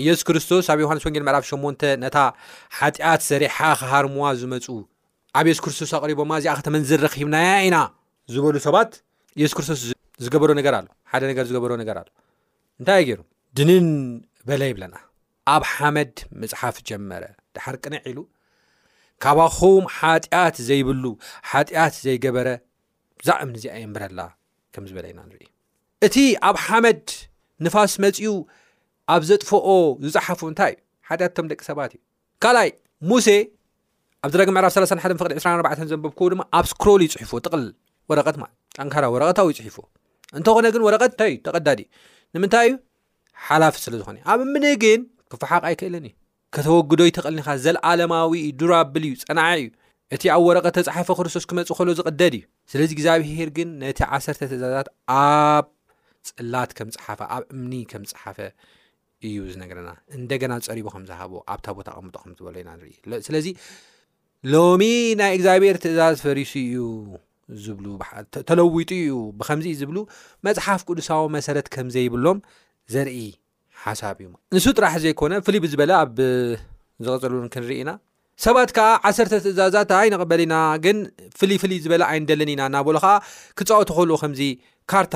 ኢየሱ 0.00 0.20
ክርስቶስ 0.28 0.66
ኣብ 0.72 0.78
ዮሃንስ 0.82 1.02
ወንጌል 1.06 1.24
ምዕራፍ 1.28 1.44
8 1.46 1.82
ነታ 2.02 2.18
ሓጢኣት 2.76 3.20
ሰሪሓ 3.30 3.56
ከሃርምዋ 3.80 4.24
ዝመፁ 4.40 4.66
ኣብ 5.38 5.46
የሱ 5.50 5.58
ክርስቶስ 5.64 5.90
ኣቅሪቦማ 5.98 6.30
እዚኣ 6.40 6.52
ከተመን 6.58 6.82
ዝረኪብናያ 6.90 7.50
ኢና 7.66 7.76
ዝበሉ 8.34 8.54
ሰባት 8.66 8.92
ኢየሱ 9.38 9.52
ክርስቶስ 9.58 9.80
ዝገበሮ 10.24 10.50
ነገር 10.60 10.74
ኣሎ 10.78 10.86
ሓደ 11.12 11.22
ነገ 11.30 11.38
ዝገበሮ 11.50 11.72
ነገር 11.82 11.96
ኣሎ 12.02 12.08
እንታ 12.80 12.90
ገይሩ 13.08 13.20
ድንን 13.58 13.86
በለ 14.50 14.62
ይብለና 14.70 14.94
ኣብ 15.56 15.62
ሓመድ 15.72 16.14
መፅሓፍ 16.42 16.76
ጀመረ 16.88 17.24
ድሓር 17.56 17.76
ቅንዕ 17.84 18.00
ኢሉ 18.12 18.18
ካባኹም 19.24 19.84
ሓጢኣት 19.98 20.56
ዘይብሉ 20.70 21.04
ሓጢኣት 21.50 21.94
ዘይገበረ 22.06 22.48
ብዛኣምን 23.20 23.54
እዚኣ 23.60 23.74
የንብረላ 23.84 24.20
ከምዝበለ 24.74 25.04
ኢና 25.12 25.20
ንርኢ 25.28 25.44
እቲ 26.06 26.16
ኣብ 26.48 26.56
ሓመድ 26.66 27.04
ንፋስ 27.64 27.92
መፅኡ 28.04 28.26
ኣብ 29.12 29.22
ዘጥፎኦ 29.28 29.68
ዝፅሓፉ 30.12 30.40
እንታይ 30.50 30.72
እዩ 30.74 30.80
ሓጢያቶም 31.08 31.46
ደቂ 31.50 31.60
ሰባት 31.68 31.92
እዩ 31.96 32.00
ካይ 32.44 32.68
ሙሴ 33.10 33.28
ኣብ 34.24 34.30
ዝረጊ 34.34 34.48
ምዕራፍ 34.56 34.72
31 34.74 35.24
ቅ 35.32 35.38
24 35.44 35.84
ዘንበብክ 35.90 36.20
ድማ 36.32 36.42
ኣብ 36.58 36.64
እስክሮል 36.68 37.00
ይፅሒፉዎ 37.06 37.38
ልትካ 37.52 39.04
ረቀታዊ 39.22 39.48
ይፅፉዎ 39.68 39.84
እንኾነግ 40.38 40.74
ወረትዩተዳእዩ 40.86 41.80
ንምንታይእዩ 42.34 42.74
ሓላፊ 43.46 43.74
ስለዝኾነእዩ 43.84 44.22
ኣብ 44.32 44.40
እምን 44.46 44.64
ግን 44.82 45.00
ክፍሓቅ 45.32 45.62
ኣይክእለንእዩ 45.68 46.14
ከተወግዶይ 46.54 47.10
ተቕልኒኻ 47.16 47.48
ዘለኣለማዊ 47.64 48.32
ዱርብል 48.60 49.04
እዩ 49.08 49.14
ፀና 49.28 49.40
እዩ 49.60 49.66
እቲ 50.14 50.22
ኣብ 50.34 50.42
ወረቀ 50.48 50.66
ተፀሓፈ 50.76 51.08
ክርስቶስ 51.18 51.44
ክመፅ 51.50 51.68
ሎ 51.88 51.92
ዝቅደድ 51.98 52.34
እዩ 52.38 52.42
ስለዚ 52.72 52.90
ግዚኣብሄር 52.98 53.50
ግን 53.58 53.68
ነቲ 53.82 53.98
ዓ 54.10 54.20
ትእዛዛት 54.40 54.88
ኣብ 55.20 55.66
ፅላት 56.28 56.70
ከምፅሓፈ 56.78 57.20
ኣብ 57.36 57.44
እምኒ 57.54 57.72
ከም 57.92 58.02
ፅሓፈ 58.12 58.36
እዩ 59.28 59.36
ዝነገረና 59.54 59.90
እንደገና 60.18 60.52
ፀሪቦ 60.68 60.86
ከምዝሃቦ 60.94 61.32
ኣብታ 61.54 61.66
ቦታ 61.78 61.88
ቀምጦዝበሎኢናንኢስለዚ 61.96 63.46
ሎሚ 64.52 64.82
ናይ 65.20 65.32
እግዚብሔር 65.38 65.76
ትእዛዝ 65.84 66.14
ፈሪሱ 66.26 66.52
እዩ 66.68 66.78
ዝተለዊጡ 67.64 68.90
እዩ 69.00 69.14
ብከምዚ 69.38 69.66
ዝብሉ 69.80 69.98
መፅሓፍ 70.46 70.80
ቅዱሳዊ 70.88 71.24
መሰረት 71.36 71.66
ከምዘይብሎም 71.74 72.38
ዘርኢ 72.94 73.18
ሓሳብ 73.84 74.16
እዩ 74.22 74.28
ንሱ 74.56 74.66
ጥራሕ 74.78 74.94
ዘይኮነ 75.04 75.32
ፍልይ 75.46 75.60
ብዝበለ 75.64 75.90
ኣብ 76.02 76.18
ዝቀፅልን 77.04 77.46
ክንርኢ 77.54 77.78
ኢና 77.82 77.92
ሰባት 78.44 78.70
ከዓ 78.76 78.86
ዓሰርተ 79.08 79.32
ትእዛዛት 79.44 79.90
ኣይንቕበል 80.00 80.40
ኢና 80.44 80.54
ግን 80.84 80.98
ፍልይፍልይ 81.38 81.78
ዝበለ 81.84 82.02
ኣይንደልን 82.12 82.50
ኢና 82.54 82.62
እናበሎ 82.70 82.96
ከዓ 83.04 83.14
ክፀወት 83.58 83.90
ክህልዎ 83.94 84.16
ከምዚ 84.22 84.40
ካርታ 84.90 85.14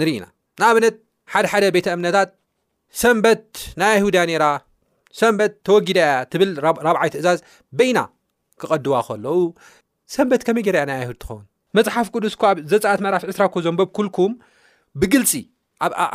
ንርኢ 0.00 0.12
ኢና 0.18 0.26
ንኣብነት 0.62 0.96
ሓደሓደ 1.32 1.64
ቤተ 1.76 1.86
እምነታት 1.96 2.28
ሰንበት 3.02 3.46
ናይ 3.80 3.90
ኣይሁድ 3.96 4.16
ነራ 4.30 4.44
ሰንበት 5.20 5.52
ተወጊዳ 5.66 5.98
እያ 6.06 6.16
ትብል 6.32 6.50
ራብዓይ 6.86 7.08
ትእዛዝ 7.14 7.38
በይና 7.78 7.98
ክቐድዋ 8.60 8.94
ከለው 9.08 9.38
ሰንበት 10.14 10.42
ከመይ 10.46 10.64
ጌርያ 10.66 10.82
ናይ 10.90 10.98
አይሁድ 11.02 11.18
ትኸውን 11.22 11.44
መፅሓፍ 11.76 12.06
ቅዱስ 12.14 12.34
ኳ 12.40 12.42
ኣብ 12.52 12.58
ዘፃአት 12.72 13.00
መዕራፍ 13.04 13.24
ዕስራ 13.32 13.42
ኮ 13.54 13.56
ዘንበብ 13.66 13.88
ኩልኩም 13.96 14.32
ብግልፂ 15.00 15.32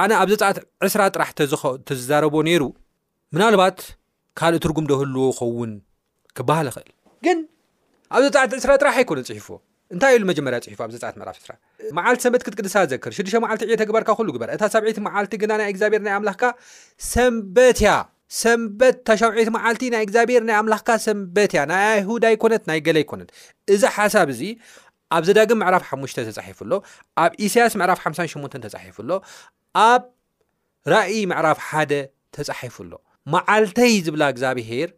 ኣነ 0.04 0.12
ኣብ 0.22 0.28
ዘፃኣት 0.34 0.58
ዕስራ 0.88 1.02
ጥራሕ 1.16 1.30
ተዛረቦዎ 1.90 2.42
ነይሩ 2.48 2.64
ምናልባት 3.36 3.78
ካልእ 4.40 4.62
ትርጉም 4.64 4.88
ደህልዎ 4.92 5.26
ይኸውን 5.34 5.72
ክበሃል 6.38 6.68
ይክእል 6.72 6.90
ግን 7.28 7.40
ኣብ 8.16 8.22
ዘፃዓት 8.28 8.52
ዕስራ 8.62 8.72
ጥራሕ 8.82 8.96
ኣይኮነ 9.02 9.20
ፅሒፉዎ 9.30 9.58
እንታይ 9.94 10.12
ኢሉ 10.18 10.24
መጀመርያ 10.30 10.58
ፅሒፉ 10.66 10.80
ኣብ 10.86 10.92
ዘፃዓት 10.94 11.16
ዕራፍ 11.24 11.38
ራ 11.50 11.54
መዓልቲ 11.98 12.20
ሰበት 12.26 12.42
ክትቅድሳ 12.46 12.76
ዘክር 12.92 13.12
6ዱመዓልቲ 13.18 13.62
ተግበርካ 13.82 14.10
ሉ 14.28 14.30
ግበር 14.36 14.50
እታ 14.56 14.64
ሰብዒት 14.74 14.98
መዓልቲ 15.08 15.32
ግና 15.44 15.52
ናይ 15.60 15.68
እግዚኣብሔር 15.74 16.02
ናይ 16.08 16.14
ኣምላክካ 16.20 16.44
ሰትያሰትውዒት 17.10 19.50
ማዓልቲ 19.58 19.84
ናይ 19.96 20.02
እግዚብሔር 20.08 20.42
ናይ 20.50 20.58
ኣሰትያ 20.64 21.60
ናይ 21.74 21.82
ኣይሁዳይ 21.98 22.36
ኮነት 22.44 22.64
ናይ 22.72 22.80
ገላኮነት 22.88 23.30
እዚ 23.76 23.84
ሓሳብ 23.98 24.28
እዚ 24.36 24.42
ኣብ 25.18 25.24
ዘዳግም 25.30 25.60
ዕራፍ 25.70 25.84
ሓ 25.90 25.92
ተሒፉሎ 26.40 26.72
ኣብ 27.26 27.32
እስያስ 27.48 27.74
ዕራፍ 27.88 28.00
58 28.08 28.66
ተሒፉሎ 28.78 29.10
ኣብ 29.90 30.02
ራእይ 30.96 31.20
ምዕራፍ 31.32 31.58
ሓደ 31.70 31.92
ተፃሒፉሎ 32.36 32.92
ማዓልተይ 33.34 33.94
ዝብላ 34.06 34.24
እግዚኣብሄር 34.34 34.90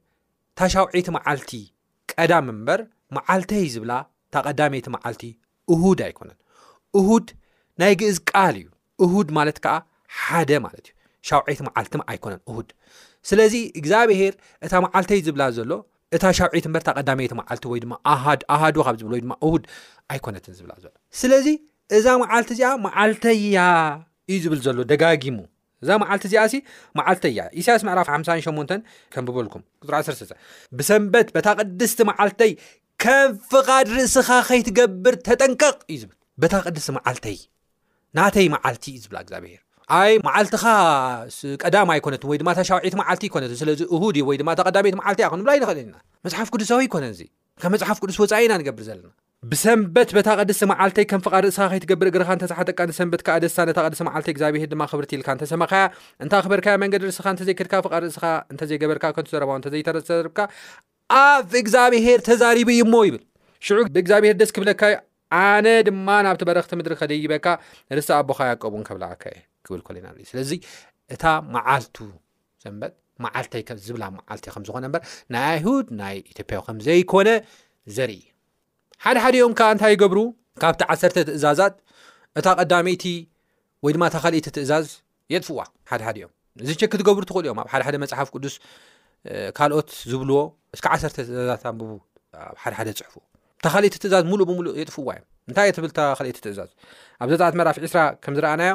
ታሻውዒት 0.60 1.08
መዓልቲ 1.18 1.52
ቀዳም 2.12 2.46
እምበር 2.54 2.80
መዓልተይ 3.16 3.66
ዝብላ 3.74 3.92
እታ 4.36 4.42
ቀዳመይቲ 4.50 4.88
ማዓልቲ 4.94 5.24
እሁድ 5.74 6.00
ኣይኮነን 6.06 6.38
እሁድ 7.00 7.28
ናይ 7.82 7.94
ግእዝ 8.00 8.18
ቃል 8.30 8.56
እዩ 8.62 8.68
እሁድ 9.06 9.28
ማለት 9.38 9.58
ከዓ 9.64 9.74
ሓደ 10.22 10.52
ማለት 10.66 10.86
እዩ 10.90 10.94
ሻውዒት 11.30 11.60
መዓልት 11.68 11.94
ኣይኮነን 12.14 12.42
ድ 12.68 12.70
ስለዚ 13.30 13.54
እግዚኣብሄር 13.80 14.34
እታ 14.66 14.74
መዓልተይ 14.88 15.20
ዝብላ 15.28 15.44
ዘሎ 15.60 15.72
እታ 16.16 16.24
ሻውዒት 16.42 16.66
በርታ 16.76 16.90
ቀዳመቲ 17.00 17.32
መዓልቲ 17.42 17.64
ወይድማ 17.74 17.94
ኣሃዶ 18.50 18.78
ካብ 18.88 18.96
ዝብ 19.02 19.08
ወይድማ 19.16 19.34
ድ 19.62 19.66
ኣይኮነትን 20.14 20.54
ዝብላዘሎ 20.60 20.94
ስለዚ 21.22 21.48
እዛ 22.00 22.06
መዓልቲ 22.26 22.50
እዚኣ 22.60 22.72
መዓልተያ 22.88 23.60
እዩ 24.34 24.38
ዝብል 24.46 24.62
ዘሎ 24.68 24.80
ደጋጊሙ 24.94 25.38
እዛ 25.84 25.90
መዓልቲ 26.06 26.24
እዚኣ 26.32 26.44
ማዓልተያ 26.98 27.40
እሳያስ 27.62 27.82
ምዕራፍ 27.88 28.08
58 28.22 28.80
ከም 29.16 29.24
ብበልኩም 29.28 29.64
ዓ 30.00 30.08
ብሰንበት 30.80 31.28
በታ 31.36 31.48
ቅድስቲ 31.62 32.00
መዓልተይ 32.10 32.52
ከም 33.04 33.30
ፍቃድ 33.52 33.88
ርእስኻ 33.96 34.28
ከይትገብር 34.48 35.16
ተጠንቀቅ 35.28 35.74
እዩ 35.94 36.02
ብል 36.10 36.16
በታ 36.42 36.56
ቅዲስቲ 36.68 36.90
መዓልተይ 36.98 37.38
ናተይ 38.18 38.48
መዓልቲ 38.56 38.84
ዩ 38.96 38.98
ዝብላ 39.04 39.18
ግዚኣብሄር 39.28 39.62
ይ 40.10 40.14
መዓልትኻ 40.28 40.64
ቀዳማ 41.64 41.90
ኣይኮነት 41.96 42.24
ወይ 42.30 42.38
ድማ 42.42 42.50
ሻውዒት 42.70 42.96
መዓልቲ 43.02 43.24
ይነት 43.38 43.52
ስለ 43.62 43.70
እድ 43.76 44.18
ወይ 44.30 44.38
ት 44.40 44.44
ማዓል 44.48 45.16
ብ 45.20 45.22
ኣይንክእልና 45.28 45.96
መፅሓፍ 46.26 46.48
ቅዱሳዊ 46.54 46.80
ኣይኮነዚ 46.88 47.20
ከም 47.64 47.72
መፅሓፍ 47.76 47.98
ቅዱስ 48.04 48.18
ወፃኢኢና 48.24 48.54
ንገብር 48.62 48.84
ዘለና 48.88 49.12
ብሰንበት 49.52 50.12
ታ 50.28 50.32
ቅዲስ 50.42 50.60
መዓልተይ 50.72 51.06
ም 51.20 51.22
ፍእስ 51.26 51.60
ትገብር 51.84 52.08
እግ 52.12 52.16
ዝሓጠቃ 52.52 52.80
ሰት 52.98 53.22
ደሳ 53.46 53.60
ቅዲስቲ 53.86 54.02
ዓልይ 54.16 54.34
ግዚኣብሄር 54.38 54.70
ድማ 54.74 54.84
ክብርትልካ 54.92 55.28
ተሰመካያ 55.42 55.84
እንታ 56.24 56.34
ክበርካ 56.46 56.68
መንገዲ 56.84 57.06
እስካ 57.14 57.28
ተዘይክድካ 57.42 57.76
እስ 58.10 58.18
ዘይገበርካ 58.72 59.06
ዘ 59.32 59.70
ዘይተርብካ 59.76 60.40
ኣብ 61.14 61.52
እግዚኣብሄር 61.62 62.20
ተዛሪቡ 62.28 62.68
እዩ 62.76 62.82
እሞ 62.86 62.94
ይብል 63.08 63.22
ሽዑ 63.66 63.78
ብእግዚኣብሔር 63.96 64.36
ደስ 64.42 64.52
ክብለካዩ 64.56 64.94
ኣነ 65.40 65.68
ድማ 65.88 66.08
ናብቲ 66.26 66.42
በረክቲ 66.50 66.72
ምድሪ 66.80 66.94
ከደይበካ 67.02 67.48
ርሳ 67.98 68.10
ኣቦካ 68.22 68.40
ያቀቡን 68.52 68.84
ከብላከየ 68.88 69.36
ክብልኢና 69.66 70.08
ኢ 70.22 70.26
ስለዚ 70.32 70.52
እታ 71.14 71.24
መዓልቱ 71.56 71.96
ሰንት 72.64 72.94
ማዓልተይዝብላመዓልተይ 73.24 74.52
ከምዝኮነ 74.56 74.86
በር 74.94 75.04
ናይ 75.34 75.46
ኣይሁድ 75.54 75.88
ናይ 76.02 76.16
ኢዮጵያ 76.32 76.58
ከምዘይኮነ 76.68 77.30
ዘርኢ 77.98 78.20
ሓደሓደዮም 79.06 79.54
ከዓ 79.60 79.70
እንታይ 79.76 79.96
ገብሩ 80.04 80.20
ካብቲ 80.62 80.82
ዓሰርተ 80.94 81.18
ትእዛዛት 81.30 81.76
እታ 82.40 82.46
ቀዳሚይቲ 82.60 83.06
ወይ 83.86 83.94
ድማ 83.96 84.04
ተካሊእቲ 84.16 84.48
ትእዛዝ 84.58 84.88
የጥፍዋ 85.34 85.60
ሓደ 85.92 86.02
ሓደ 86.08 86.18
ዮም 86.24 86.34
እዚሸክ 86.66 86.92
ትገብሩ 87.02 87.24
ትክእሉ 87.30 87.46
እዮም 87.48 87.60
ኣብ 87.64 87.68
ሓደ 87.74 87.82
ሓደ 87.88 87.96
መፅሓፍ 88.04 88.28
ቅዱስ 88.36 88.56
ካልኦት 89.58 89.90
ዝብልዎ 90.12 90.40
እስካ 90.76 90.86
ዓሰተ 90.96 91.12
ትእዛዛት 91.18 91.64
ኣንብቡ 91.72 91.90
ኣብ 92.48 92.56
ሓደሓደ 92.64 92.90
ፅሑፍዎ 93.00 93.22
ተኸሊኦቲ 93.66 93.96
ትእዛዝ 94.04 94.24
ሙሉእ 94.32 94.46
ብሙሉእ 94.50 94.74
የጥፍዋ 94.82 95.08
እዮም 95.16 95.28
እንታይ 95.50 95.72
ትብል 95.78 95.92
ተኸሊእቲ 96.00 96.38
ትእዛዝ 96.46 96.70
ኣብ 97.22 97.28
ዘፃት 97.32 97.56
መራፊ 97.60 97.78
2ስራ 97.86 98.00
ከም 98.24 98.34
ዝረኣናዮ 98.38 98.74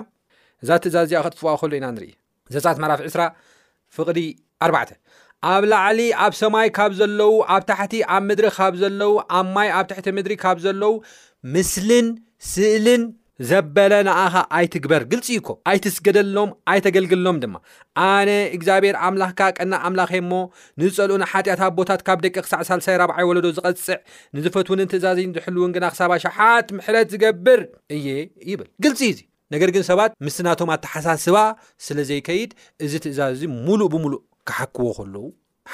እዛ 0.62 0.70
ትእዛዝ 0.84 1.06
እ 1.12 1.16
ከጥፍዋ 1.26 1.48
ክከህሉ 1.56 1.72
ኢና 1.80 1.86
ንርኢ 1.94 2.10
ዘፃት 2.54 2.78
መራፊ 2.84 2.98
2ስራ 3.10 3.22
ፍቕዲ 3.98 4.18
ኣባ 4.66 4.76
ኣብ 5.52 5.62
ላዕሊ 5.72 6.00
ኣብ 6.24 6.32
ሰማይ 6.40 6.68
ካብ 6.76 6.90
ዘለዉ 7.00 7.32
ኣብ 7.54 7.62
ታሕቲ 7.70 7.94
ኣብ 8.14 8.22
ምድሪ 8.30 8.48
ካብ 8.56 8.74
ዘለው 8.82 9.12
ኣብ 9.38 9.46
ማይ 9.54 9.68
ኣብ 9.78 9.86
ታሕቲ 9.90 10.06
ምድሪ 10.18 10.34
ካብ 10.42 10.56
ዘለው 10.64 10.94
ምስልን 11.54 12.08
ስእልን 12.52 13.02
ዘበለ 13.48 13.92
ንኣኻ 14.06 14.34
ኣይትግበር 14.56 15.02
ግልፂ 15.12 15.26
ዩ 15.36 15.40
ኮ 15.46 15.50
ኣይትስገደሎም 15.70 16.50
ኣይተገልግልሎም 16.70 17.36
ድማ 17.42 17.54
ኣነ 18.06 18.30
እግዚኣብሔር 18.56 18.96
ኣምላኽካ 19.06 19.40
ቀና 19.58 19.72
ኣምላኸ 19.88 20.12
እሞ 20.22 20.32
ንዝፀልኡን 20.80 21.22
ሓጢኣታ 21.32 21.62
ቦታት 21.78 22.00
ካብ 22.08 22.18
ደቂ 22.24 22.36
ክሳዕ 22.44 22.60
ሳልሳይ 22.70 22.96
ራብዓይ 23.02 23.22
ይወለዶ 23.26 23.46
ዝቐፅዕ 23.58 23.98
ንዝፈትውንን 24.38 24.90
ትእዛዝ 24.92 25.18
ዝሕልውን 25.36 25.72
ግና 25.76 25.84
ክሳባ 25.94 26.12
ሸሓት 26.24 26.68
ምሕረት 26.78 27.08
ዝገብር 27.14 27.62
እየ 27.98 28.06
ይብል 28.50 28.68
ግልፂ 28.86 29.00
እዚ 29.14 29.20
ነገር 29.54 29.70
ግን 29.76 29.84
ሰባት 29.90 30.12
ምስናቶም 30.26 30.70
ኣተሓሳስባ 30.76 31.36
ስለዘይከይድ 31.86 32.50
እዚ 32.86 32.92
ትእዛዝ 33.06 33.32
እዚ 33.38 33.42
ሙሉእ 33.66 33.90
ብሙሉእ 33.94 34.22
ክሓክዎ 34.48 34.88
ከለዉ 34.98 35.24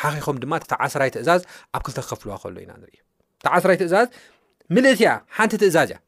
ሓኺኹም 0.00 0.38
ድማ 0.44 0.54
ቲ 0.70 0.74
ዓስራይ 0.86 1.10
ትእዛዝ 1.16 1.42
ኣብ 1.76 1.82
ክልተ 1.86 1.98
ክከፍልዋ 2.06 2.34
ከሎ 2.44 2.56
ኢና 2.64 2.72
ንሪ 2.82 2.90
እቲ 2.96 3.48
ዓስራይ 3.58 3.76
ትእዛዝ 3.82 4.08
ምልእት 4.74 5.00
እያ 5.04 5.10
ሓንቲ 5.36 5.54
ትእዛዝ 5.62 5.90
እያ 5.92 5.98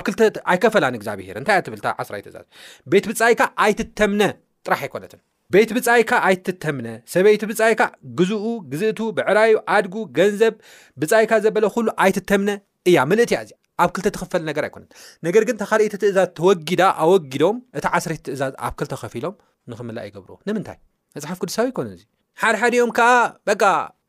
ኣብ 0.00 0.06
ልተ 0.12 0.38
ኣይከፈላን 0.52 0.94
እግዛ 0.96 1.08
ብሄር 1.18 1.36
እንታይ 1.40 1.56
እኣ 1.58 1.62
ትብል 1.66 1.80
ዓስራ 2.02 2.14
ይትእዛዝ 2.20 2.46
ቤት 2.92 3.04
ብፃኢካ 3.10 3.40
ኣይትተምነ 3.64 4.22
ጥራሕ 4.66 4.80
ኣይኮነትን 4.86 5.20
ቤት 5.54 5.70
ብፃይካ 5.76 6.10
ኣይትተምነ 6.28 6.86
ሰበይቲ 7.12 7.42
ብፃይካ 7.50 7.82
ግዝኡ 8.18 8.44
ግዝእቱ 8.72 8.98
ብዕራዩ 9.18 9.52
ኣድጉ 9.74 9.94
ገንዘብ 10.18 10.54
ብጻኢካ 11.02 11.32
ዘበለ 11.44 11.64
ኩሉ 11.76 11.86
ኣይትተምነ 12.04 12.50
እያ 12.90 12.96
መልእት 13.10 13.30
እያ 13.34 13.38
እዚ 13.46 13.52
ኣብ 13.84 13.90
ክልተ 13.96 14.08
ተክፈል 14.16 14.42
ነገር 14.50 14.64
ኣይኮነት 14.68 14.90
ነገር 15.28 15.42
ግን 15.50 15.56
ተካሊእቲ 15.62 15.94
ትእዛዝ 16.02 16.28
ተወጊዳ 16.40 16.82
ኣወጊዶም 17.04 17.56
እቲ 17.78 17.84
ዓስረ 17.98 18.10
ትእዛዝ 18.28 18.52
ኣብ 18.68 18.74
ክልተ 18.80 18.92
ከፊኢሎም 19.04 19.36
ንክምላእ 19.72 20.06
ይገብር 20.10 20.32
ንምንታይ 20.48 20.78
መፅሓፍ 21.16 21.38
ቅዱሳዊ 21.44 21.66
ይኮነ 21.72 21.86
እዚ 21.96 22.04
ሓደሓደዮም 22.42 22.90
ከዓ 22.98 23.10
በ 23.48 23.52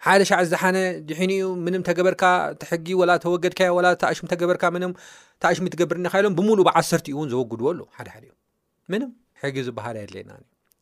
ሓደ 0.06 0.22
ሻዕ 0.30 0.42
ዝሓነ 0.52 0.78
ድሒንዩ 1.10 1.44
ምንም 1.66 1.82
ተገበርካ 1.90 2.24
ሕጊ 2.72 2.88
ወላ 3.02 3.12
ተወገድካ 3.24 3.62
ኣሽ 4.10 4.20
ተበርካ 4.32 4.64
ኣሽ 5.50 5.58
ትገብርኒኢሎም 5.74 6.34
ብሙሉ 6.40 6.60
ብዓሰርቲዩ 6.68 7.16
እን 7.24 7.30
ዘወግድዎኣሎ 7.34 7.80
ሓደሓ 7.98 8.16
እዮም 8.26 8.36
ምን 8.92 9.02
ሕጊ 9.42 9.58
ዝባሃል 9.68 9.98
ድለየና 10.10 10.32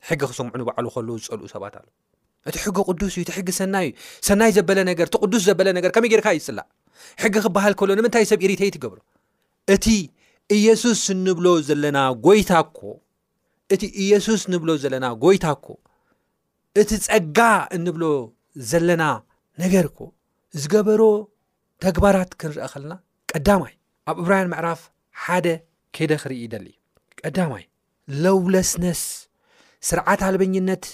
ሕጊ 0.09 0.19
ክሰምዑንበዕሉ 0.31 0.85
ከሉ 0.95 1.09
ዝፀልኡ 1.23 1.47
ሰባት 1.53 1.75
ኣ 1.81 1.83
እቲ 2.49 2.55
ሕጊ 2.65 2.77
ቅዱስዩጊ 2.89 3.49
ሰናይ 3.59 3.87
ዘበለእቲቅዱስ 4.57 5.41
ዘበለነገር 5.49 5.91
ከመይ 5.97 6.11
ጌርካ 6.15 6.27
ይፅላ 6.39 6.59
ሕጊ 7.23 7.35
ክበሃል 7.45 7.73
ከሎ 7.81 7.89
ንምታይ 8.01 8.25
ሰብ 8.33 8.43
ተይ 8.63 8.69
ትገብሮ 8.77 8.99
እሱስ 10.75 11.03
ለና 11.85 11.99
እቲ 13.75 13.85
እየሱስ 14.05 14.41
ብሎ 14.63 14.69
ዘለና 14.83 15.05
ጎይታኮ 15.23 15.65
እቲ 16.81 16.91
ፀጋ 17.05 17.37
እንብሎ 17.75 18.03
ዘለና 18.69 19.03
ነገር 19.61 19.85
እኮ 19.89 19.99
ዝገበሮ 20.61 21.01
ተግባራት 21.83 22.31
ክንርአ 22.41 22.65
ከለና 22.73 22.93
ቀዳማይ 23.31 23.73
ኣብ 24.09 24.17
እብራይን 24.23 24.49
ምዕራፍ 24.53 24.81
ሓደ 25.23 25.47
ከይደ 25.95 26.11
ክርኢ 26.21 26.39
ይደሊ 26.45 26.67
እዩ 26.73 27.21
ቀዳማይ 27.21 27.63
ለውለስነስ 28.25 29.01
ስርዓት 29.89 30.21
ኣልበኝነት 30.29 30.85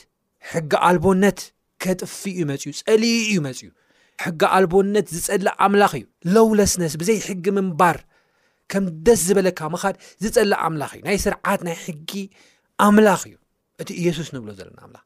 ሕጊ 0.52 0.72
ኣልቦነት 0.90 1.40
ከጥፍ 1.84 2.16
እዩ 2.34 2.42
መፅዩ 2.52 2.72
ፀሊይ 2.88 3.16
እዩ 3.28 3.36
መፅእዩ 3.48 3.70
ሕጊ 4.26 4.42
ኣልቦነት 4.58 5.08
ዝፀልእ 5.18 5.56
ኣምላኽ 5.68 5.94
እዩ 6.00 6.06
ለውለስነስ 6.36 6.94
ብዘይ 7.02 7.20
ሕጊ 7.28 7.46
ምንባር 7.60 8.00
ከም 8.72 8.84
ደስ 9.06 9.22
ዝበለካ 9.28 9.60
ምኻድ 9.74 9.96
ዝፀላእ 10.24 10.62
ኣምላኽ 10.68 10.92
እዩ 10.98 11.02
ናይ 11.10 11.18
ስርዓት 11.26 11.62
ናይ 11.70 11.78
ሕጊ 11.86 12.12
ኣምላኽ 12.88 13.22
እዩ 13.30 13.36
እቲ 13.82 13.90
እየሱስ 14.02 14.28
ንብሎ 14.36 14.50
ዘለና 14.60 14.80
ምላ 14.90 14.98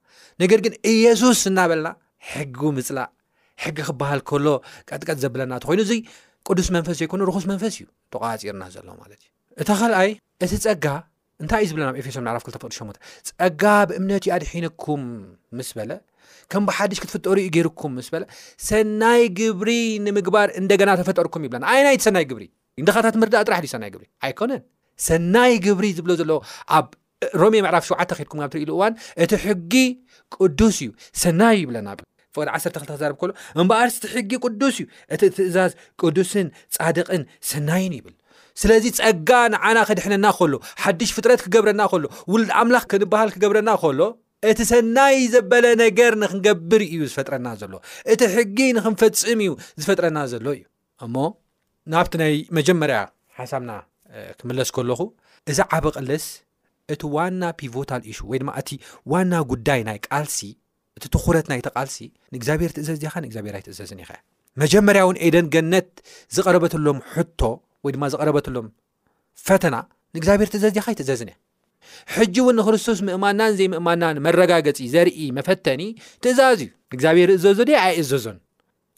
ነገር 0.41 0.59
ግን 0.65 0.73
እየሱስ 0.93 1.39
እናበለና 1.51 1.89
ሕጊ 2.33 2.57
ምፅላእ 2.77 3.09
ሕጊ 3.63 3.77
ክበሃል 3.87 4.21
ከሎ 4.29 4.47
ቀጥቀጥ 4.89 5.17
ዘብለና 5.23 5.53
እ 5.59 5.63
ኮይኑ 5.69 5.81
እ 5.95 5.97
ቅዱስ 6.49 6.67
መንፈስ 6.75 6.95
ዘይኮኑ 7.01 7.21
ርኩስ 7.29 7.45
መንፈስ 7.51 7.75
እዩ 7.79 7.85
ተቃፂርና 8.13 8.63
ዘሎ 8.75 8.87
ማለት 9.01 9.21
እዩ 9.25 9.29
እታ 9.61 9.69
ካኣይ 9.79 10.09
እቲ 10.45 10.51
ፀጋ 10.65 10.85
እንታይ 11.43 11.61
እዩ 11.63 11.69
ዝብለና 11.71 11.87
ኣብ 11.91 11.97
ኤፌሶም 12.01 12.27
ዕራፍ 12.33 12.43
28 12.49 12.99
ፀጋ 13.37 13.63
ብእምነት 13.89 14.25
ዩ 14.27 14.33
ኣድሒንኩም 14.35 15.03
ምስ 15.59 15.69
በለ 15.79 15.91
ከም 16.51 16.63
ብሓድሽ 16.69 16.99
ክትፍጠሩ 17.03 17.37
ዩ 17.45 17.49
ገይርኩም 17.55 17.91
ምስ 17.99 18.07
በለ 18.13 18.23
ሰናይ 18.69 19.23
ግብሪ 19.39 19.69
ንምግባር 20.05 20.49
እንደና 20.61 20.89
ተፈጠርኩም 21.01 21.45
ይብለና 21.47 21.65
ይናይቲ 21.79 22.01
ሰናይ 22.07 22.25
ግብሪ 22.31 22.45
እንደካታት 22.81 23.15
ምርዳእ 23.21 23.45
ጥራሕ 23.47 23.61
ዩ 23.67 23.71
ሰናይ 23.75 23.91
ግብሪ 23.95 24.05
ኣይኮነን 24.27 24.61
ሰናይ 25.07 25.53
ግብሪ 25.65 25.85
ዝብሎ 25.97 26.11
ዘለዎ 26.21 26.39
ሮሜየ 27.41 27.61
መዕራፍ 27.65 27.85
7ተ 27.91 28.11
ከድኩም 28.17 28.39
ናብ 28.41 28.49
ትርኢሉ 28.53 28.71
እዋን 28.77 28.93
እቲ 29.23 29.31
ሕጊ 29.45 29.73
ቅዱስ 30.37 30.77
እዩ 30.83 30.89
ሰናይ 31.21 31.55
ይብለና 31.63 31.87
ቅዲ 31.99 32.07
12 32.39 32.79
ክዛርብ 32.91 33.15
ከሎ 33.21 33.31
እምበኣርስቲ 33.61 34.03
ሕጊ 34.15 34.31
ቅዱስ 34.45 34.75
እዩ 34.81 34.85
እቲ 35.13 35.21
ትእዛዝ 35.37 35.71
ቅዱስን 36.01 36.47
ፃድቅን 36.75 37.23
ሰናይን 37.51 37.93
ይብል 37.99 38.15
ስለዚ 38.61 38.83
ፀጋ 38.99 39.29
ንዓና 39.53 39.77
ከድሕነና 39.87 40.27
ከሎ 40.37 40.53
ሓድሽ 40.83 41.09
ፍጥረት 41.15 41.41
ክገብረና 41.45 41.81
ከሎ 41.93 42.03
ውሉድ 42.33 42.51
ኣምላኽ 42.59 42.83
ክንበሃል 42.91 43.29
ክገብረና 43.35 43.69
ከሎ 43.81 44.01
እቲ 44.49 44.59
ሰናይ 44.71 45.15
ዘበለ 45.33 45.65
ነገር 45.83 46.13
ንክንገብር 46.21 46.81
እዩ 46.93 47.01
ዝፈጥረና 47.11 47.47
ዘሎ 47.61 47.73
እቲ 48.13 48.21
ሕጊ 48.35 48.57
ንክንፈፅም 48.77 49.39
እዩ 49.45 49.51
ዝፈጥረና 49.81 50.19
ዘሎ 50.33 50.45
እዩ 50.57 50.63
እሞ 51.07 51.15
ናብቲ 51.93 52.13
ናይ 52.23 52.35
መጀመርያ 52.57 52.99
ሓሳብና 53.39 53.71
ክምለስ 54.39 54.69
ከለኹ 54.75 55.01
እዛ 55.53 55.59
ዓበ 55.77 55.85
ቐለስ 55.95 56.25
እቲ 56.93 57.01
ዋና 57.15 57.43
ፒቮታልእሹ 57.59 58.19
ወይ 58.31 58.37
ድማ 58.41 58.49
እቲ 58.61 58.69
ዋና 59.11 59.33
ጉዳይ 59.51 59.79
ናይ 59.87 59.97
ቃልሲ 60.07 60.39
እቲ 60.97 61.03
ትኩረት 61.15 61.45
ናይተቃልሲ 61.51 61.97
ንእግዚብሔር 62.33 62.71
ትእዘዝ 62.75 63.03
ኻ 63.13 63.15
ንእግዚኣብሔርይትእዘዝኒ 63.23 63.99
ኢኸ 64.05 64.11
መጀመርያእውን 64.61 65.17
ኤደን 65.27 65.47
ገነት 65.53 65.89
ዝቀረበትሎም 66.35 66.99
ሕቶ 67.13 67.41
ወይ 67.85 67.91
ድማ 67.95 68.03
ዝቀረበትሎም 68.13 68.67
ፈተና 69.47 69.75
ንእግዚኣብሔር 70.15 70.49
ትእዘዝ 70.53 70.75
ካ 70.85 70.93
ይትእዘዝኒ 70.95 71.31
እየ 71.33 71.39
ሕጂ 72.15 72.35
እውን 72.43 72.55
ንክርስቶስ 72.59 72.99
ምእማናን 73.07 73.51
ዘይምእማናን 73.57 74.21
መረጋገፂ 74.27 74.79
ዘርኢ 74.93 75.17
መፈተኒ 75.39 75.81
ትእዛዝ 76.23 76.59
እዩ 76.65 76.69
ንእግዚኣብሔር 76.93 77.29
እዘዞ 77.37 77.57
ድ 77.69 77.75
ኣይ 77.85 77.93
እዘዞን 78.03 78.37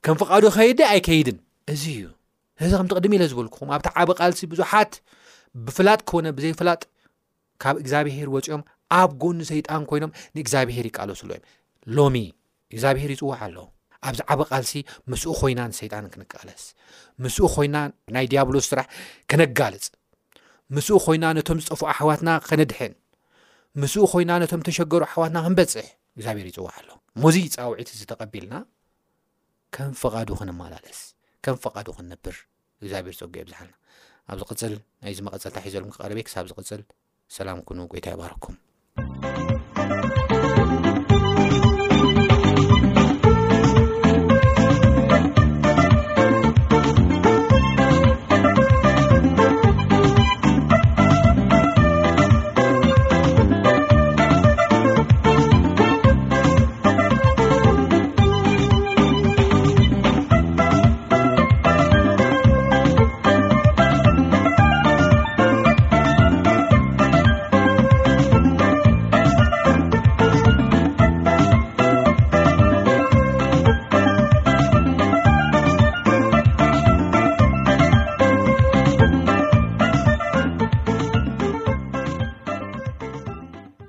ከም 0.06 0.17
ፍቃዱ 0.21 0.43
ኸይድ 0.58 0.80
ኣይከይድን 0.91 1.39
እዚ 1.73 1.84
እዩ 1.97 2.02
ንዚ 2.65 2.71
ከምትቅድሚ 2.80 3.13
ኢለ 3.17 3.23
ዝበልኩኩም 3.32 3.69
ኣብቲ 3.76 3.88
ዓበ 4.02 4.10
ቃልሲ 4.19 4.39
ብዙሓት 4.52 4.93
ብፍላጥ 5.65 6.00
ክኮነ 6.08 6.28
ብዘይፍላጥ 6.38 6.82
ካብ 7.63 7.75
እግዚኣብሄር 7.83 8.27
ወፂኦም 8.35 8.61
ኣብ 8.99 9.11
ጎኒ 9.23 9.37
ሰይጣን 9.51 9.83
ኮይኖም 9.89 10.11
ንእግዚኣብሄር 10.35 10.85
ይቃለስለዮም 10.89 11.43
ሎሚ 11.97 12.15
እግዚኣብሄር 12.73 13.11
ይፅዋዕ 13.15 13.39
ኣሎ 13.47 13.57
ኣብዚ 14.07 14.19
ዓበ 14.33 14.41
ቃልሲ 14.49 14.71
ምስኡ 15.11 15.29
ኮይና 15.39 15.59
ንሰይጣን 15.71 16.05
ክንቃለስ 16.13 16.63
ምስኡ 17.23 17.45
ኮይና 17.55 17.75
ናይ 18.15 18.25
ዲያብሎ 18.31 18.55
ስራሕ 18.69 18.85
ክነጋልፅ 19.29 19.85
ምስኡ 20.75 20.95
ኮይና 21.05 21.25
ነቶም 21.37 21.59
ዝጠፍዑ 21.63 21.83
ሓዋትና 21.99 22.29
ከነድሕን 22.49 22.93
ምስኡ 23.81 24.03
ኮይና 24.13 24.31
ነቶም 24.43 24.61
ተሸገሩ 24.67 25.01
ኣሕዋትና 25.09 25.37
ክንበፅሕ 25.45 25.87
እግዚኣብሄር 26.17 26.47
ይፅዋዕ 26.51 26.73
ኣሎ 26.81 26.89
ሙዚይ 27.23 27.47
ፃውዒት 27.55 27.89
እዚ 27.95 28.01
ተቐቢልና 28.11 28.55
ከም 29.75 29.91
ፍቓዱ 30.03 30.29
ክንመላለስ 30.39 30.99
ከም 31.45 31.55
ፍቃዱ 31.63 31.87
ክንነብር 31.97 32.35
እግዚኣብሄር 32.81 33.15
ፀጉእ 33.19 33.43
ብዝሓልና 33.47 33.75
ኣብዚ 34.31 34.41
ቅፅል 34.51 34.73
ናይ 35.03 35.13
ዚ 35.17 35.19
መቐፀልታ 35.25 35.57
ሒዘሉ 35.65 35.83
ክረበየ 35.97 36.23
ክሳብ 36.27 36.45
ዝቅፅል 36.51 36.81
salama 37.27 37.61
konu 37.67 37.87
goytai 37.91 38.15
barakkum 38.15 39.46